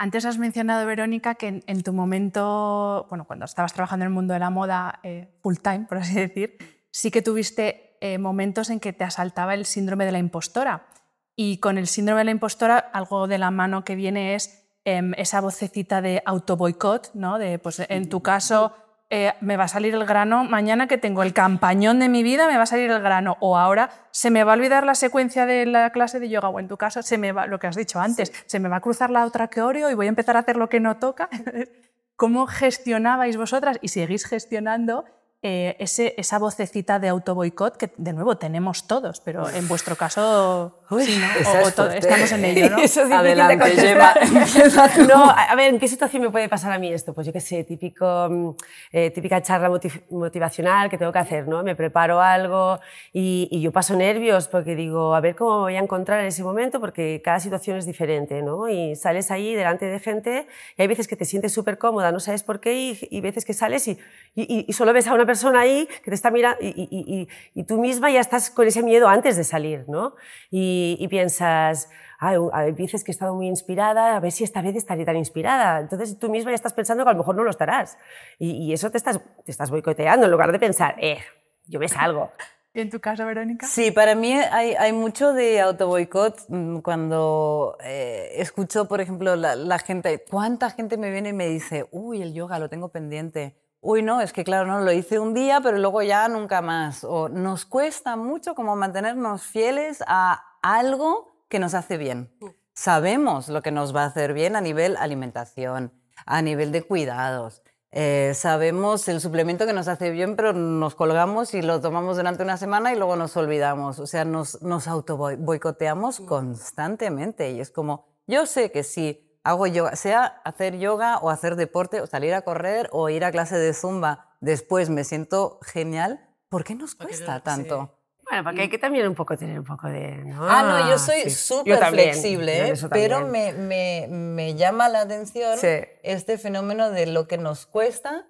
Antes 0.00 0.24
has 0.24 0.38
mencionado, 0.38 0.86
Verónica, 0.86 1.34
que 1.34 1.48
en, 1.48 1.64
en, 1.66 1.82
tu 1.82 1.92
momento, 1.92 3.06
bueno, 3.08 3.24
cuando 3.24 3.44
estabas 3.44 3.74
trabajando 3.74 4.04
en 4.04 4.10
el 4.10 4.14
mundo 4.14 4.32
de 4.32 4.38
la 4.38 4.48
moda 4.48 5.00
eh, 5.02 5.28
full 5.42 5.56
time, 5.56 5.86
por 5.88 5.98
así 5.98 6.14
decir, 6.14 6.56
sí 6.92 7.10
que 7.10 7.20
tuviste 7.20 7.98
eh, 8.00 8.16
momentos 8.18 8.70
en 8.70 8.78
que 8.78 8.92
te 8.92 9.02
asaltaba 9.02 9.54
el 9.54 9.66
síndrome 9.66 10.04
de 10.04 10.12
la 10.12 10.20
impostora. 10.20 10.86
Y 11.34 11.58
con 11.58 11.78
el 11.78 11.88
síndrome 11.88 12.20
de 12.20 12.26
la 12.26 12.30
impostora, 12.30 12.78
algo 12.78 13.26
de 13.26 13.38
la 13.38 13.50
mano 13.50 13.84
que 13.84 13.96
viene 13.96 14.36
es 14.36 14.68
eh, 14.84 15.02
esa 15.16 15.40
vocecita 15.40 16.00
de 16.00 16.22
autoboicot, 16.24 17.10
¿no? 17.14 17.38
De, 17.38 17.58
pues, 17.58 17.82
en 17.88 18.08
tu 18.08 18.22
caso, 18.22 18.72
eh, 19.10 19.32
me 19.40 19.56
va 19.56 19.64
a 19.64 19.68
salir 19.68 19.94
el 19.94 20.04
grano, 20.04 20.44
mañana 20.44 20.86
que 20.86 20.98
tengo 20.98 21.22
el 21.22 21.32
campañón 21.32 21.98
de 21.98 22.10
mi 22.10 22.22
vida, 22.22 22.46
me 22.46 22.56
va 22.56 22.64
a 22.64 22.66
salir 22.66 22.90
el 22.90 23.00
grano, 23.00 23.38
o 23.40 23.56
ahora 23.56 23.90
se 24.10 24.30
me 24.30 24.44
va 24.44 24.52
a 24.52 24.56
olvidar 24.56 24.84
la 24.84 24.94
secuencia 24.94 25.46
de 25.46 25.64
la 25.64 25.90
clase 25.90 26.20
de 26.20 26.28
yoga, 26.28 26.50
o 26.50 26.60
en 26.60 26.68
tu 26.68 26.76
caso, 26.76 27.02
se 27.02 27.16
me 27.16 27.32
va, 27.32 27.46
lo 27.46 27.58
que 27.58 27.66
has 27.66 27.76
dicho 27.76 28.00
antes, 28.00 28.28
sí. 28.28 28.34
se 28.46 28.60
me 28.60 28.68
va 28.68 28.76
a 28.76 28.80
cruzar 28.80 29.08
la 29.10 29.24
otra 29.24 29.48
que 29.48 29.62
oreo 29.62 29.90
y 29.90 29.94
voy 29.94 30.06
a 30.06 30.08
empezar 30.10 30.36
a 30.36 30.40
hacer 30.40 30.56
lo 30.56 30.68
que 30.68 30.80
no 30.80 30.98
toca. 30.98 31.30
¿Cómo 32.16 32.46
gestionabais 32.46 33.36
vosotras 33.36 33.78
y 33.80 33.88
seguís 33.88 34.26
gestionando 34.26 35.04
eh, 35.40 35.76
ese, 35.78 36.14
esa 36.16 36.40
vocecita 36.40 36.98
de 36.98 37.06
autoboicot 37.08 37.76
que 37.76 37.92
de 37.96 38.12
nuevo 38.12 38.38
tenemos 38.38 38.88
todos, 38.88 39.20
pero 39.20 39.48
en 39.48 39.68
vuestro 39.68 39.94
caso 39.94 40.80
Uy, 40.90 41.04
sí, 41.04 41.20
¿no? 41.20 41.62
o, 41.64 41.70
todo, 41.70 41.90
estamos 41.90 42.32
en 42.32 42.44
ello, 42.44 42.70
¿no? 42.70 42.78
Eso 42.82 43.02
es 43.02 43.12
Adelante, 43.12 43.70
Gemma. 43.70 44.14
no, 45.08 45.30
a 45.30 45.54
ver, 45.54 45.74
¿en 45.74 45.78
qué 45.78 45.86
situación 45.86 46.22
me 46.22 46.30
puede 46.30 46.48
pasar 46.48 46.72
a 46.72 46.78
mí 46.80 46.92
esto? 46.92 47.14
Pues 47.14 47.24
yo 47.24 47.32
qué 47.32 47.38
sé, 47.38 47.62
típico, 47.62 48.56
eh, 48.90 49.10
típica 49.12 49.40
charla 49.40 49.68
motiv 49.68 50.02
motivacional 50.10 50.90
que 50.90 50.98
tengo 50.98 51.12
que 51.12 51.20
hacer, 51.20 51.46
¿no? 51.46 51.62
Me 51.62 51.76
preparo 51.76 52.20
algo 52.20 52.80
y, 53.12 53.46
y, 53.52 53.60
yo 53.60 53.70
paso 53.70 53.94
nervios 53.94 54.48
porque 54.48 54.74
digo, 54.74 55.14
a 55.14 55.20
ver 55.20 55.36
cómo 55.36 55.58
me 55.58 55.62
voy 55.62 55.76
a 55.76 55.80
encontrar 55.80 56.18
en 56.18 56.26
ese 56.26 56.42
momento 56.42 56.80
porque 56.80 57.22
cada 57.22 57.38
situación 57.38 57.76
es 57.76 57.86
diferente, 57.86 58.42
¿no? 58.42 58.68
Y 58.68 58.96
sales 58.96 59.30
ahí 59.30 59.54
delante 59.54 59.86
de 59.86 60.00
gente 60.00 60.48
y 60.76 60.82
hay 60.82 60.88
veces 60.88 61.06
que 61.06 61.14
te 61.14 61.24
sientes 61.24 61.52
súper 61.52 61.78
cómoda, 61.78 62.10
no 62.10 62.18
sabes 62.18 62.42
por 62.42 62.58
qué 62.58 62.74
y, 62.74 62.98
y 63.08 63.20
veces 63.20 63.44
que 63.44 63.52
sales 63.54 63.86
y, 63.86 63.98
y, 64.34 64.64
y 64.66 64.72
solo 64.72 64.92
ves 64.92 65.06
a 65.06 65.14
una 65.14 65.27
persona 65.28 65.60
ahí 65.60 65.86
que 66.02 66.10
te 66.10 66.14
está 66.14 66.30
mirando 66.30 66.58
y, 66.60 66.68
y, 66.68 67.28
y, 67.54 67.64
tú 67.64 67.78
misma 67.78 68.10
ya 68.10 68.20
estás 68.20 68.50
con 68.50 68.66
ese 68.66 68.82
miedo 68.82 69.06
antes 69.08 69.36
de 69.36 69.44
salir, 69.44 69.84
¿no? 69.86 70.14
Y, 70.50 70.96
y 70.98 71.06
piensas, 71.08 71.88
ah, 72.18 72.34
hay 72.52 72.72
veces 72.72 73.04
que 73.04 73.12
he 73.12 73.16
estado 73.16 73.34
muy 73.34 73.46
inspirada, 73.46 74.16
a 74.16 74.20
ver 74.20 74.32
si 74.32 74.42
esta 74.42 74.62
vez 74.62 74.74
estaré 74.74 75.04
tan 75.04 75.16
inspirada. 75.16 75.80
Entonces 75.80 76.18
tú 76.18 76.30
misma 76.30 76.50
ya 76.50 76.56
estás 76.56 76.72
pensando 76.72 77.04
que 77.04 77.10
a 77.10 77.12
lo 77.12 77.18
mejor 77.18 77.36
no 77.36 77.44
lo 77.44 77.50
estarás. 77.50 77.98
Y, 78.38 78.50
y 78.64 78.72
eso 78.72 78.90
te 78.90 78.98
estás, 78.98 79.20
te 79.44 79.50
estás 79.52 79.70
boicoteando 79.70 80.24
en 80.26 80.32
lugar 80.32 80.50
de 80.50 80.58
pensar, 80.58 80.96
eh, 80.98 81.18
yo 81.66 81.78
me 81.78 81.88
salgo. 81.88 82.32
¿Y 82.74 82.80
en 82.80 82.90
tu 82.90 83.00
caso, 83.00 83.26
Verónica? 83.26 83.66
Sí, 83.66 83.90
para 83.90 84.14
mí 84.14 84.32
hay, 84.32 84.74
hay 84.74 84.92
mucho 84.92 85.32
de 85.32 85.60
autoboicot 85.60 86.46
cuando 86.82 87.76
eh, 87.84 88.30
escucho, 88.36 88.88
por 88.88 89.00
ejemplo, 89.00 89.36
la, 89.36 89.56
la 89.56 89.78
gente, 89.78 90.24
cuánta 90.30 90.70
gente 90.70 90.96
me 90.96 91.10
viene 91.10 91.30
y 91.30 91.32
me 91.32 91.48
dice, 91.48 91.86
uy, 91.90 92.22
el 92.22 92.32
yoga 92.34 92.58
lo 92.58 92.68
tengo 92.68 92.88
pendiente 92.90 93.56
uy, 93.88 94.02
no, 94.02 94.20
es 94.20 94.34
que 94.34 94.44
claro, 94.44 94.66
no, 94.66 94.80
lo 94.80 94.92
hice 94.92 95.18
un 95.18 95.32
día, 95.32 95.62
pero 95.62 95.78
luego 95.78 96.02
ya 96.02 96.28
nunca 96.28 96.60
más. 96.60 97.04
O 97.04 97.30
nos 97.30 97.64
cuesta 97.64 98.16
mucho 98.16 98.54
como 98.54 98.76
mantenernos 98.76 99.44
fieles 99.44 100.04
a 100.06 100.44
algo 100.60 101.32
que 101.48 101.58
nos 101.58 101.72
hace 101.72 101.96
bien. 101.96 102.30
Sabemos 102.74 103.48
lo 103.48 103.62
que 103.62 103.70
nos 103.70 103.96
va 103.96 104.02
a 104.02 104.08
hacer 104.08 104.34
bien 104.34 104.56
a 104.56 104.60
nivel 104.60 104.98
alimentación, 104.98 105.90
a 106.26 106.42
nivel 106.42 106.70
de 106.70 106.82
cuidados. 106.82 107.62
Eh, 107.90 108.32
sabemos 108.34 109.08
el 109.08 109.22
suplemento 109.22 109.64
que 109.64 109.72
nos 109.72 109.88
hace 109.88 110.10
bien, 110.10 110.36
pero 110.36 110.52
nos 110.52 110.94
colgamos 110.94 111.54
y 111.54 111.62
lo 111.62 111.80
tomamos 111.80 112.18
durante 112.18 112.42
una 112.42 112.58
semana 112.58 112.92
y 112.92 112.96
luego 112.96 113.16
nos 113.16 113.38
olvidamos. 113.38 114.00
O 114.00 114.06
sea, 114.06 114.26
nos, 114.26 114.60
nos 114.60 114.86
auto 114.86 115.16
boicoteamos 115.16 116.20
constantemente. 116.20 117.52
Y 117.52 117.60
es 117.60 117.70
como, 117.70 118.04
yo 118.26 118.44
sé 118.44 118.70
que 118.70 118.82
sí 118.82 119.27
hago 119.44 119.66
yoga, 119.66 119.96
sea 119.96 120.24
hacer 120.24 120.78
yoga 120.78 121.18
o 121.18 121.30
hacer 121.30 121.56
deporte 121.56 122.00
o 122.00 122.06
salir 122.06 122.34
a 122.34 122.42
correr 122.42 122.88
o 122.92 123.08
ir 123.08 123.24
a 123.24 123.32
clase 123.32 123.56
de 123.56 123.72
zumba, 123.72 124.36
después 124.40 124.90
me 124.90 125.04
siento 125.04 125.58
genial, 125.62 126.20
¿por 126.48 126.64
qué 126.64 126.74
nos 126.74 126.94
cuesta 126.94 127.40
tanto? 127.40 127.98
Bueno, 128.28 128.44
porque 128.44 128.62
hay 128.62 128.68
que 128.68 128.78
también 128.78 129.08
un 129.08 129.14
poco 129.14 129.38
tener 129.38 129.58
un 129.58 129.64
poco 129.64 129.88
de... 129.88 130.16
¿no? 130.16 130.46
Ah, 130.46 130.62
no, 130.62 130.90
yo 130.90 130.98
soy 130.98 131.30
súper 131.30 131.78
sí. 131.78 131.90
flexible, 131.90 132.74
pero 132.90 133.26
me, 133.26 133.52
me, 133.54 134.06
me, 134.10 134.54
llama 134.54 134.90
la 134.90 135.00
atención 135.00 135.56
sí. 135.56 135.80
este 136.02 136.36
fenómeno 136.36 136.90
de 136.90 137.06
lo 137.06 137.26
que 137.26 137.38
nos 137.38 137.64
cuesta 137.64 138.26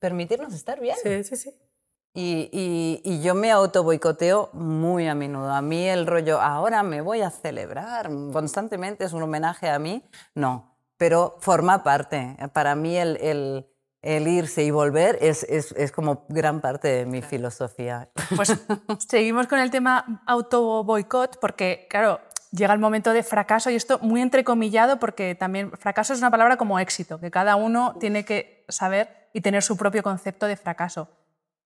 permitirnos 0.00 0.52
estar 0.52 0.80
bien. 0.80 0.96
Sí, 1.00 1.22
sí, 1.22 1.36
sí. 1.36 1.54
Y, 2.16 2.48
y, 2.50 3.02
y, 3.04 3.20
yo 3.20 3.34
me 3.34 3.50
auto 3.50 3.82
boicoteo 3.82 4.48
muy 4.54 5.06
a 5.06 5.14
menudo. 5.14 5.52
A 5.52 5.60
mí 5.60 5.86
el 5.86 6.06
rollo, 6.06 6.40
ahora 6.40 6.82
me 6.82 7.02
voy 7.02 7.20
a 7.20 7.30
celebrar 7.30 8.08
constantemente, 8.32 9.04
es 9.04 9.12
un 9.12 9.22
homenaje 9.22 9.68
a 9.68 9.78
mí. 9.78 10.02
No, 10.34 10.78
pero 10.96 11.36
forma 11.40 11.84
parte. 11.84 12.34
Para 12.54 12.74
mí 12.74 12.96
el, 12.96 13.18
el, 13.18 13.66
el 14.00 14.28
irse 14.28 14.64
y 14.64 14.70
volver 14.70 15.18
es, 15.20 15.42
es, 15.42 15.72
es, 15.72 15.92
como 15.92 16.24
gran 16.30 16.62
parte 16.62 16.88
de 16.88 17.04
mi 17.04 17.20
filosofía. 17.20 18.08
Pues 18.34 18.56
seguimos 19.06 19.46
con 19.46 19.58
el 19.58 19.70
tema 19.70 20.22
auto 20.26 20.84
boicot, 20.84 21.38
porque, 21.38 21.86
claro, 21.90 22.20
llega 22.50 22.72
el 22.72 22.80
momento 22.80 23.12
de 23.12 23.24
fracaso 23.24 23.68
y 23.68 23.74
esto 23.74 23.98
muy 23.98 24.22
entrecomillado 24.22 24.98
porque 24.98 25.34
también 25.34 25.70
fracaso 25.72 26.14
es 26.14 26.20
una 26.20 26.30
palabra 26.30 26.56
como 26.56 26.78
éxito, 26.78 27.20
que 27.20 27.30
cada 27.30 27.56
uno 27.56 27.94
tiene 28.00 28.24
que 28.24 28.64
saber 28.70 29.28
y 29.34 29.42
tener 29.42 29.62
su 29.62 29.76
propio 29.76 30.02
concepto 30.02 30.46
de 30.46 30.56
fracaso 30.56 31.10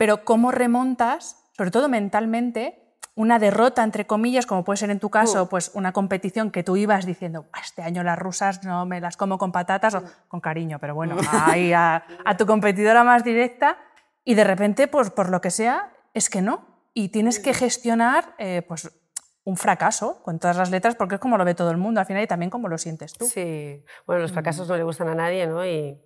pero 0.01 0.25
cómo 0.25 0.51
remontas, 0.51 1.37
sobre 1.55 1.71
todo 1.71 1.91
mentalmente, 1.91 2.97
una 3.17 3.39
derrota, 3.39 3.85
entre 3.85 4.07
comillas, 4.07 4.47
como 4.47 4.65
puede 4.65 4.79
ser 4.79 4.89
en 4.89 4.99
tu 4.99 5.11
caso, 5.11 5.43
uh. 5.43 5.49
pues 5.51 5.73
una 5.75 5.93
competición 5.93 6.51
que 6.51 6.63
tú 6.63 6.79
ibas 6.79 7.05
diciendo, 7.05 7.51
este 7.63 7.83
año 7.83 8.03
las 8.03 8.19
rusas 8.19 8.65
no 8.65 8.87
me 8.87 8.99
las 9.03 9.19
como 9.19 9.37
con 9.37 9.53
patatas, 9.53 9.97
o 9.97 10.03
con 10.27 10.41
cariño, 10.41 10.79
pero 10.79 10.95
bueno, 10.95 11.19
ahí 11.31 11.75
a, 11.75 12.03
a, 12.25 12.37
tu 12.39 12.47
competidora 12.47 13.05
más 13.05 13.25
directa, 13.25 13.77
y 14.25 14.37
de 14.37 14.45
repente, 14.45 14.89
pues 14.89 15.11
por 15.11 15.29
lo 15.29 15.43
que 15.43 15.51
sea, 15.51 15.93
es 16.15 16.31
que 16.31 16.41
no. 16.41 16.65
Y 16.95 17.11
tienes 17.11 17.39
que 17.39 17.53
gestionar, 17.53 18.35
eh, 18.39 18.63
pues 18.67 18.91
un 19.45 19.59
fracaso 19.59 20.23
con 20.23 20.39
todas 20.39 20.57
las 20.57 20.71
letras 20.71 20.97
porque 20.97 21.17
es 21.17 21.21
como 21.21 21.37
lo 21.37 21.45
ve 21.45 21.55
todo 21.55 21.73
el 21.73 21.77
mundo 21.77 22.01
al 22.01 22.07
final 22.07 22.23
y 22.23 22.27
también 22.27 22.49
como 22.49 22.69
lo 22.69 22.79
sientes 22.79 23.13
tú. 23.13 23.27
Sí, 23.27 23.85
bueno, 24.07 24.23
los 24.23 24.33
fracasos 24.33 24.67
no 24.67 24.79
le 24.79 24.83
gustan 24.83 25.09
a 25.09 25.15
nadie 25.15 25.47
¿no? 25.47 25.67
y, 25.67 26.01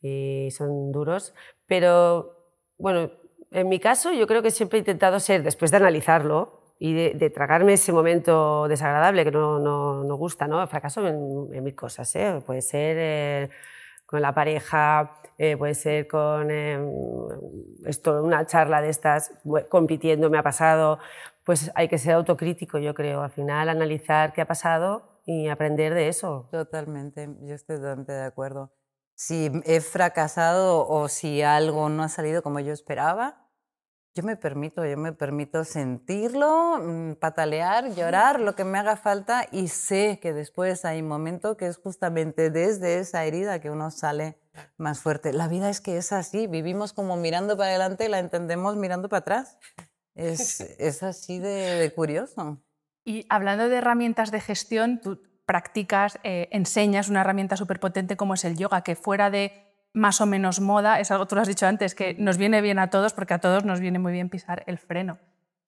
y 0.00 0.50
son 0.50 0.90
duros, 0.90 1.34
pero 1.66 2.34
bueno, 2.78 3.10
en 3.50 3.68
mi 3.68 3.80
caso 3.80 4.12
yo 4.12 4.26
creo 4.26 4.42
que 4.42 4.50
siempre 4.50 4.78
he 4.78 4.80
intentado 4.80 5.20
ser, 5.20 5.42
después 5.42 5.70
de 5.70 5.78
analizarlo, 5.78 6.58
y 6.80 6.94
de, 6.94 7.30
tragarme 7.30 7.72
ese 7.72 7.92
momento 7.92 8.68
desagradable 8.68 9.24
que 9.24 9.32
no, 9.32 9.58
no, 9.58 10.04
no 10.04 10.14
gusta, 10.14 10.46
¿no? 10.46 10.64
Fracaso 10.68 11.06
en, 11.06 11.48
en 11.52 11.64
mil 11.64 11.74
cosas, 11.74 12.14
¿eh? 12.14 12.40
Puede 12.46 12.62
ser 12.62 12.96
eh, 12.98 13.50
con 14.06 14.22
la 14.22 14.32
pareja, 14.32 15.18
eh, 15.38 15.56
puede 15.56 15.74
ser 15.74 16.06
con 16.06 16.50
em, 16.50 16.88
esto, 17.84 18.22
una 18.22 18.46
charla 18.46 18.80
de 18.80 18.90
estas, 18.90 19.32
compitiendo, 19.68 20.30
me 20.30 20.38
ha 20.38 20.42
pasado, 20.42 20.98
pues 21.44 21.70
hay 21.74 21.88
que 21.88 21.98
ser 21.98 22.14
autocrítico, 22.14 22.78
yo 22.78 22.94
creo, 22.94 23.22
al 23.22 23.30
final 23.30 23.68
analizar 23.68 24.32
qué 24.32 24.42
ha 24.42 24.46
pasado 24.46 25.20
y 25.26 25.48
aprender 25.48 25.94
de 25.94 26.08
eso. 26.08 26.48
Totalmente, 26.50 27.28
yo 27.42 27.54
estoy 27.54 27.76
totalmente 27.76 28.12
de 28.12 28.24
acuerdo. 28.24 28.70
Si 29.18 29.50
he 29.64 29.80
fracasado 29.80 30.86
o 30.86 31.08
si 31.08 31.42
algo 31.42 31.88
no 31.88 32.04
ha 32.04 32.08
salido 32.08 32.40
como 32.40 32.60
yo 32.60 32.72
esperaba, 32.72 33.48
yo 34.14 34.22
me 34.22 34.36
permito, 34.36 34.84
yo 34.84 34.96
me 34.96 35.12
permito 35.12 35.64
sentirlo, 35.64 36.78
mm, 36.78 37.14
patalear, 37.14 37.92
llorar, 37.94 38.38
lo 38.38 38.54
que 38.54 38.62
me 38.62 38.78
haga 38.78 38.96
falta 38.96 39.46
y 39.50 39.68
sé 39.68 40.20
que 40.20 40.32
después 40.32 40.84
hay 40.84 41.02
un 41.02 41.08
momento 41.08 41.56
que 41.56 41.66
es 41.66 41.78
justamente 41.78 42.50
desde 42.50 43.00
esa 43.00 43.24
herida 43.24 43.60
que 43.60 43.70
uno 43.70 43.90
sale 43.90 44.38
más 44.76 45.00
fuerte. 45.00 45.32
La 45.32 45.48
vida 45.48 45.68
es 45.68 45.80
que 45.80 45.96
es 45.96 46.12
así, 46.12 46.46
vivimos 46.46 46.92
como 46.92 47.16
mirando 47.16 47.56
para 47.56 47.70
adelante 47.70 48.04
y 48.04 48.08
la 48.08 48.20
entendemos 48.20 48.76
mirando 48.76 49.08
para 49.08 49.18
atrás. 49.18 49.58
Es, 50.14 50.60
es 50.78 51.02
así 51.02 51.40
de, 51.40 51.92
curioso. 51.94 52.62
Y 53.04 53.26
hablando 53.28 53.68
de 53.68 53.78
herramientas 53.78 54.30
de 54.30 54.40
gestión, 54.40 55.00
tú 55.00 55.22
practicas, 55.48 56.20
eh, 56.24 56.50
enseñas 56.52 57.08
una 57.08 57.22
herramienta 57.22 57.56
súper 57.56 57.80
potente 57.80 58.18
como 58.18 58.34
es 58.34 58.44
el 58.44 58.58
yoga, 58.58 58.82
que 58.82 58.94
fuera 58.94 59.30
de 59.30 59.64
más 59.94 60.20
o 60.20 60.26
menos 60.26 60.60
moda, 60.60 61.00
es 61.00 61.10
algo, 61.10 61.26
tú 61.26 61.36
lo 61.36 61.40
has 61.40 61.48
dicho 61.48 61.66
antes, 61.66 61.94
que 61.94 62.14
nos 62.18 62.36
viene 62.36 62.60
bien 62.60 62.78
a 62.78 62.90
todos 62.90 63.14
porque 63.14 63.32
a 63.32 63.38
todos 63.38 63.64
nos 63.64 63.80
viene 63.80 63.98
muy 63.98 64.12
bien 64.12 64.28
pisar 64.28 64.62
el 64.66 64.76
freno. 64.76 65.18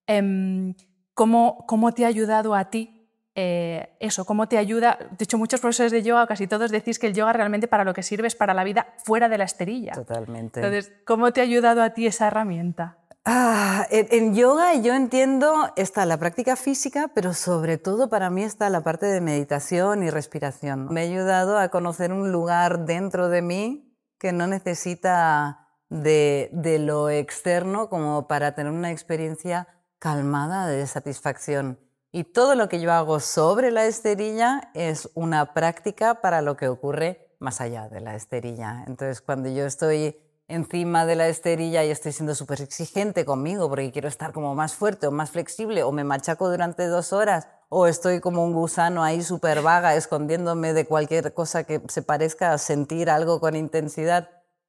Em, 0.07 0.75
¿cómo, 1.15 1.65
¿Cómo 1.67 1.93
te 1.93 2.05
ha 2.05 2.09
ayudado 2.09 2.55
a 2.55 2.69
ti 2.69 3.09
eh, 3.35 3.97
eso? 4.01 4.27
¿Cómo 4.27 4.49
te 4.49 4.59
ayuda? 4.59 4.99
De 5.17 5.25
hecho, 5.25 5.39
muchos 5.39 5.63
profesores 5.63 5.93
de 5.93 6.03
yoga, 6.03 6.27
casi 6.27 6.47
todos, 6.47 6.71
decís 6.71 6.99
que 6.99 7.07
el 7.07 7.15
yoga 7.15 7.33
realmente 7.33 7.67
para 7.67 7.85
lo 7.85 7.95
que 7.95 8.03
sirve 8.03 8.29
es 8.29 8.37
para 8.37 8.53
la 8.53 8.65
vida 8.65 8.95
fuera 8.99 9.31
de 9.31 9.39
la 9.39 9.45
esterilla. 9.45 9.93
Totalmente. 9.93 10.61
Entonces, 10.61 10.93
¿cómo 11.07 11.33
te 11.33 11.41
ha 11.41 11.45
ayudado 11.45 11.83
a 11.83 11.91
ti 11.91 12.07
esa 12.07 12.27
herramienta? 12.27 12.99
Ah, 13.27 13.87
en, 13.91 14.35
yoga 14.35 14.75
yo 14.77 14.95
entiendo 14.95 15.69
está 15.77 16.07
la 16.07 16.19
práctica 16.19 16.57
física, 16.57 17.11
pero 17.15 17.35
sobre 17.35 17.77
todo 17.77 18.09
para 18.09 18.31
mí 18.31 18.43
está 18.43 18.71
la 18.71 18.81
parte 18.83 19.07
de 19.07 19.21
meditación 19.21 20.03
y 20.03 20.11
respiración. 20.11 20.89
Me 20.91 21.03
ha 21.03 21.05
ayudado 21.05 21.59
a 21.59 21.69
conocer 21.69 22.13
un 22.13 22.33
lugar 22.33 22.87
dentro 22.87 23.29
de 23.29 23.43
mí 23.43 23.95
que 24.19 24.33
no 24.33 24.47
necesita 24.47 25.69
de, 25.91 26.51
lo 26.81 27.11
externo 27.11 27.91
como 27.91 28.27
para 28.27 28.55
tener 28.55 28.73
una 28.73 28.91
experiencia 28.91 29.69
calmada 29.99 30.67
de 30.67 30.87
satisfacción. 30.87 31.79
Y 32.13 32.25
todo 32.25 32.55
lo 32.55 32.69
que 32.69 32.81
yo 32.81 32.93
hago 32.93 33.21
sobre 33.21 33.71
la 33.71 33.85
esterilla 33.85 34.71
es 34.75 35.11
una 35.15 35.53
práctica 35.53 36.21
para 36.23 36.43
lo 36.43 36.57
que 36.57 36.69
ocurre 36.69 37.37
más 37.39 37.61
allá 37.61 37.89
de 37.89 38.01
la 38.01 38.15
esterilla. 38.15 38.85
Entonces, 38.87 39.21
cuando 39.21 39.49
yo 39.49 39.67
estoy 39.67 40.17
encima 40.51 41.07
de 41.07 41.17
la 41.17 41.29
esterilla 41.29 41.85
y 41.85 41.91
estoy 41.91 42.13
siendo 42.13 42.35
súper 42.35 42.61
exigente 42.61 43.25
conmigo 43.25 43.69
porque 43.69 43.93
quiero 43.93 44.09
estar 44.09 44.33
como 44.33 44.55
más 44.55 44.75
fuerte 44.75 45.07
o 45.07 45.11
más 45.11 45.31
flexible 45.31 45.83
o 45.83 45.93
me 45.93 46.05
machaco 46.05 46.51
durante 46.51 46.87
dos 46.87 47.13
horas 47.13 47.47
o 47.69 47.87
estoy 47.87 48.21
como 48.21 48.45
un 48.45 48.53
gusano 48.53 49.03
ahí 49.03 49.23
súper 49.23 49.63
vaga 49.63 49.95
escondiéndome 49.95 50.73
de 50.73 50.87
cualquier 50.87 51.33
cosa 51.33 51.65
que 51.65 51.81
se 51.89 52.03
parezca 52.03 52.53
a 52.53 52.59
sentir 52.59 53.09
algo 53.09 53.41
con 53.41 53.55
intensidad. 53.55 54.29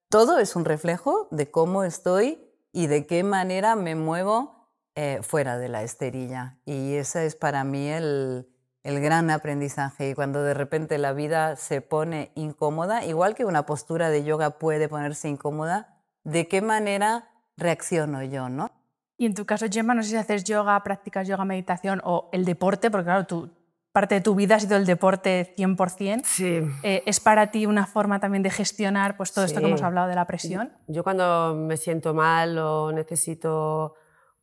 Todo 0.09 0.37
es 0.37 0.55
un 0.55 0.65
reflejo 0.65 1.27
de 1.31 1.49
cómo 1.49 1.83
estoy 1.83 2.47
y 2.71 2.87
de 2.87 3.07
qué 3.07 3.23
manera 3.23 3.75
me 3.75 3.95
muevo 3.95 4.69
eh, 4.95 5.19
fuera 5.23 5.57
de 5.57 5.69
la 5.69 5.83
esterilla. 5.83 6.59
Y 6.65 6.93
ese 6.93 7.25
es 7.25 7.35
para 7.35 7.63
mí 7.63 7.89
el, 7.89 8.50
el 8.83 8.99
gran 8.99 9.29
aprendizaje. 9.29 10.09
Y 10.09 10.13
cuando 10.13 10.43
de 10.43 10.53
repente 10.53 10.97
la 10.97 11.13
vida 11.13 11.55
se 11.55 11.81
pone 11.81 12.31
incómoda, 12.35 13.05
igual 13.05 13.35
que 13.35 13.45
una 13.45 13.65
postura 13.65 14.09
de 14.09 14.23
yoga 14.23 14.51
puede 14.51 14.89
ponerse 14.89 15.29
incómoda, 15.29 15.99
¿de 16.23 16.47
qué 16.47 16.61
manera 16.61 17.29
reacciono 17.57 18.23
yo, 18.23 18.49
no? 18.49 18.71
Y 19.17 19.25
en 19.25 19.35
tu 19.35 19.45
caso, 19.45 19.67
Gemma, 19.71 19.93
no 19.93 20.01
sé 20.01 20.09
si 20.09 20.15
haces 20.15 20.43
yoga, 20.43 20.81
practicas 20.83 21.27
yoga, 21.27 21.45
meditación 21.45 22.01
o 22.03 22.29
el 22.31 22.43
deporte, 22.43 22.89
porque 22.89 23.05
claro, 23.05 23.51
parte 23.91 24.15
de 24.15 24.21
tu 24.21 24.33
vida 24.33 24.55
ha 24.55 24.59
sido 24.59 24.77
el 24.77 24.85
deporte 24.85 25.53
100%. 25.55 26.21
Sí. 26.25 26.61
Eh, 26.81 27.03
¿Es 27.05 27.19
para 27.19 27.51
ti 27.51 27.67
una 27.67 27.85
forma 27.85 28.19
también 28.19 28.41
de 28.41 28.49
gestionar 28.49 29.17
pues, 29.17 29.31
todo 29.31 29.45
esto 29.45 29.59
que 29.59 29.67
hemos 29.67 29.83
hablado 29.83 30.07
de 30.07 30.15
la 30.15 30.25
presión? 30.25 30.71
Yo 30.87 31.03
cuando 31.03 31.53
me 31.55 31.77
siento 31.77 32.15
mal 32.15 32.57
o 32.57 32.91
necesito 32.91 33.93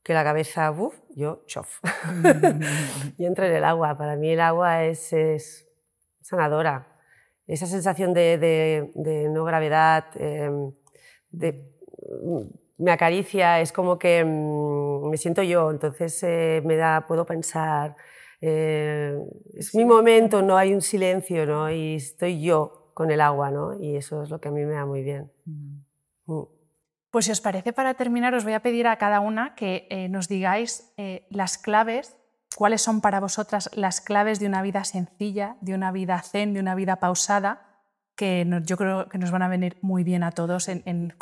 que 0.08 0.14
la 0.14 0.24
cabeza, 0.24 0.70
uf, 0.70 0.94
yo 1.14 1.42
chof. 1.44 1.80
yo 3.18 3.26
entro 3.26 3.44
en 3.44 3.56
el 3.56 3.62
agua. 3.62 3.98
Para 3.98 4.16
mí 4.16 4.30
el 4.30 4.40
agua 4.40 4.86
es, 4.86 5.12
es 5.12 5.68
sanadora. 6.22 6.96
Esa 7.46 7.66
sensación 7.66 8.14
de, 8.14 8.38
de, 8.38 9.28
no 9.28 9.44
gravedad, 9.44 10.06
em, 10.14 10.72
de 11.30 11.62
me 12.78 12.90
acaricia, 12.90 13.60
es 13.60 13.70
como 13.70 13.98
que 13.98 14.24
mm, 14.24 15.10
me 15.10 15.18
siento 15.18 15.42
yo, 15.42 15.70
entonces 15.70 16.22
eh, 16.22 16.62
me 16.64 16.76
da, 16.76 17.04
puedo 17.06 17.26
pensar, 17.26 17.94
eh, 18.40 19.14
es 19.52 19.74
mi 19.74 19.84
momento, 19.84 20.40
no 20.40 20.56
hay 20.56 20.72
un 20.72 20.80
silencio, 20.80 21.44
¿no? 21.44 21.70
Y 21.70 21.96
estoy 21.96 22.40
yo 22.40 22.92
con 22.94 23.10
el 23.10 23.20
agua, 23.20 23.50
¿no? 23.50 23.78
Y 23.78 23.96
eso 23.96 24.22
es 24.22 24.30
lo 24.30 24.40
que 24.40 24.48
a 24.48 24.52
mí 24.52 24.64
me 24.64 24.72
da 24.72 24.86
muy 24.86 25.02
bien. 25.02 25.30
Mm. 25.44 26.32
Mm. 26.32 26.57
Pues 27.10 27.24
si 27.24 27.32
os 27.32 27.40
parece, 27.40 27.72
para 27.72 27.94
terminar, 27.94 28.34
os 28.34 28.44
voy 28.44 28.52
a 28.52 28.60
pedir 28.60 28.86
a 28.86 28.96
cada 28.96 29.20
una 29.20 29.54
que 29.54 29.86
eh, 29.90 30.08
nos 30.08 30.28
digáis 30.28 30.92
las 31.30 31.56
claves, 31.56 32.16
cuáles 32.54 32.82
son 32.82 33.00
para 33.00 33.20
vosotras 33.20 33.70
las 33.74 34.00
claves 34.00 34.40
de 34.40 34.46
una 34.46 34.62
vida 34.62 34.84
sencilla, 34.84 35.56
de 35.60 35.74
una 35.74 35.92
vida 35.92 36.20
zen, 36.22 36.54
de 36.54 36.60
una 36.60 36.74
vida 36.74 36.96
pausada, 36.96 37.68
que 38.14 38.46
yo 38.64 38.76
creo 38.76 39.08
que 39.08 39.16
nos 39.16 39.30
van 39.30 39.42
a 39.42 39.48
venir 39.48 39.78
muy 39.80 40.04
bien 40.04 40.22
a 40.22 40.32
todos 40.32 40.68
en, 40.68 40.82
en 40.84 41.14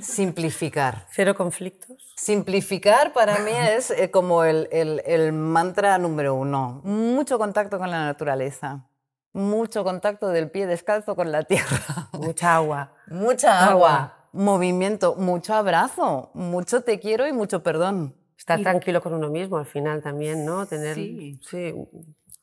Simplificar. 0.00 1.06
Cero 1.10 1.34
conflictos. 1.34 2.14
Simplificar 2.16 3.12
para 3.12 3.38
mí 3.40 3.50
es 3.50 3.90
eh, 3.90 4.10
como 4.10 4.44
el, 4.44 4.68
el, 4.70 5.32
mantra 5.32 5.98
número 5.98 6.34
uno. 6.34 6.80
Mucho 6.84 7.38
contacto 7.38 7.78
con 7.78 7.90
la 7.90 8.04
naturaleza. 8.04 8.86
Mucho 9.32 9.82
contacto 9.82 10.28
del 10.28 10.50
pie 10.50 10.66
descalzo 10.66 11.16
con 11.16 11.32
la 11.32 11.42
tierra. 11.42 12.08
Mucha 12.12 12.54
agua. 12.54 12.92
Mucha 13.08 13.68
agua. 13.68 14.23
Movimiento, 14.34 15.14
mucho 15.14 15.54
abrazo, 15.54 16.30
mucho 16.34 16.82
te 16.82 16.98
quiero 16.98 17.26
y 17.26 17.32
mucho 17.32 17.62
perdón. 17.62 18.14
Estar 18.36 18.60
tranquilo 18.60 19.00
con 19.00 19.14
uno 19.14 19.30
mismo 19.30 19.56
al 19.56 19.64
final 19.64 20.02
también, 20.02 20.44
¿no? 20.44 20.66
Tener, 20.66 20.96
sí. 20.96 21.38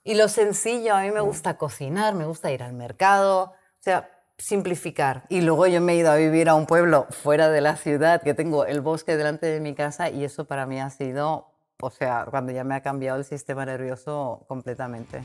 Y 0.04 0.15
lo 0.15 0.27
sencillo, 0.30 0.95
a 0.95 1.01
mí 1.01 1.12
me 1.12 1.19
gusta 1.19 1.58
cocinar, 1.58 2.15
me 2.15 2.25
gusta 2.25 2.51
ir 2.51 2.63
al 2.63 2.73
mercado. 2.73 3.43
O 3.43 3.84
sea, 3.84 4.10
simplificar. 4.38 5.25
Y 5.30 5.41
luego 5.41 5.67
yo 5.67 5.82
me 5.82 5.93
he 5.93 5.97
ido 5.97 6.12
a 6.12 6.15
vivir 6.15 6.49
a 6.49 6.56
un 6.56 6.65
pueblo 6.65 7.06
fuera 7.12 7.49
de 7.49 7.62
la 7.62 7.75
ciudad, 7.75 8.21
que 8.21 8.34
tengo 8.34 8.65
el 8.65 8.82
bosque 8.82 9.15
delante 9.15 9.45
de 9.45 9.60
mi 9.60 9.75
casa 9.75 10.10
y 10.10 10.23
eso 10.23 10.45
para 10.45 10.65
mí 10.65 10.80
ha 10.80 10.89
sido, 10.89 11.51
o 11.80 11.89
sea, 11.91 12.25
cuando 12.30 12.51
ya 12.51 12.63
me 12.63 12.75
ha 12.75 12.82
cambiado 12.82 13.19
el 13.19 13.25
sistema 13.25 13.65
nervioso 13.65 14.45
completamente. 14.47 15.21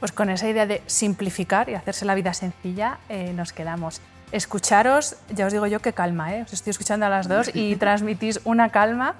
Pues 0.00 0.12
con 0.12 0.28
esa 0.28 0.48
idea 0.48 0.66
de 0.66 0.82
simplificar 0.86 1.70
y 1.70 1.74
hacerse 1.74 2.04
la 2.04 2.14
vida 2.14 2.34
sencilla 2.34 2.98
eh, 3.08 3.32
nos 3.32 3.54
quedamos. 3.54 4.02
Escucharos, 4.32 5.16
ya 5.34 5.46
os 5.46 5.52
digo 5.52 5.66
yo 5.66 5.80
que 5.80 5.92
calma, 5.92 6.34
¿eh? 6.34 6.42
os 6.42 6.52
estoy 6.52 6.70
escuchando 6.70 7.06
a 7.06 7.08
las 7.08 7.28
dos 7.28 7.54
y 7.54 7.76
transmitís 7.84 8.40
una 8.44 8.70
calma 8.70 9.14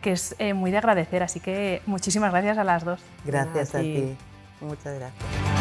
que 0.00 0.12
es 0.12 0.34
eh, 0.38 0.54
muy 0.54 0.70
de 0.70 0.78
agradecer, 0.78 1.22
así 1.22 1.40
que 1.40 1.82
muchísimas 1.86 2.30
gracias 2.30 2.58
a 2.58 2.64
las 2.64 2.84
dos. 2.84 3.00
Gracias 3.24 3.74
a 3.74 3.80
ti. 3.80 4.16
Muchas 4.60 4.94
gracias. 4.94 5.57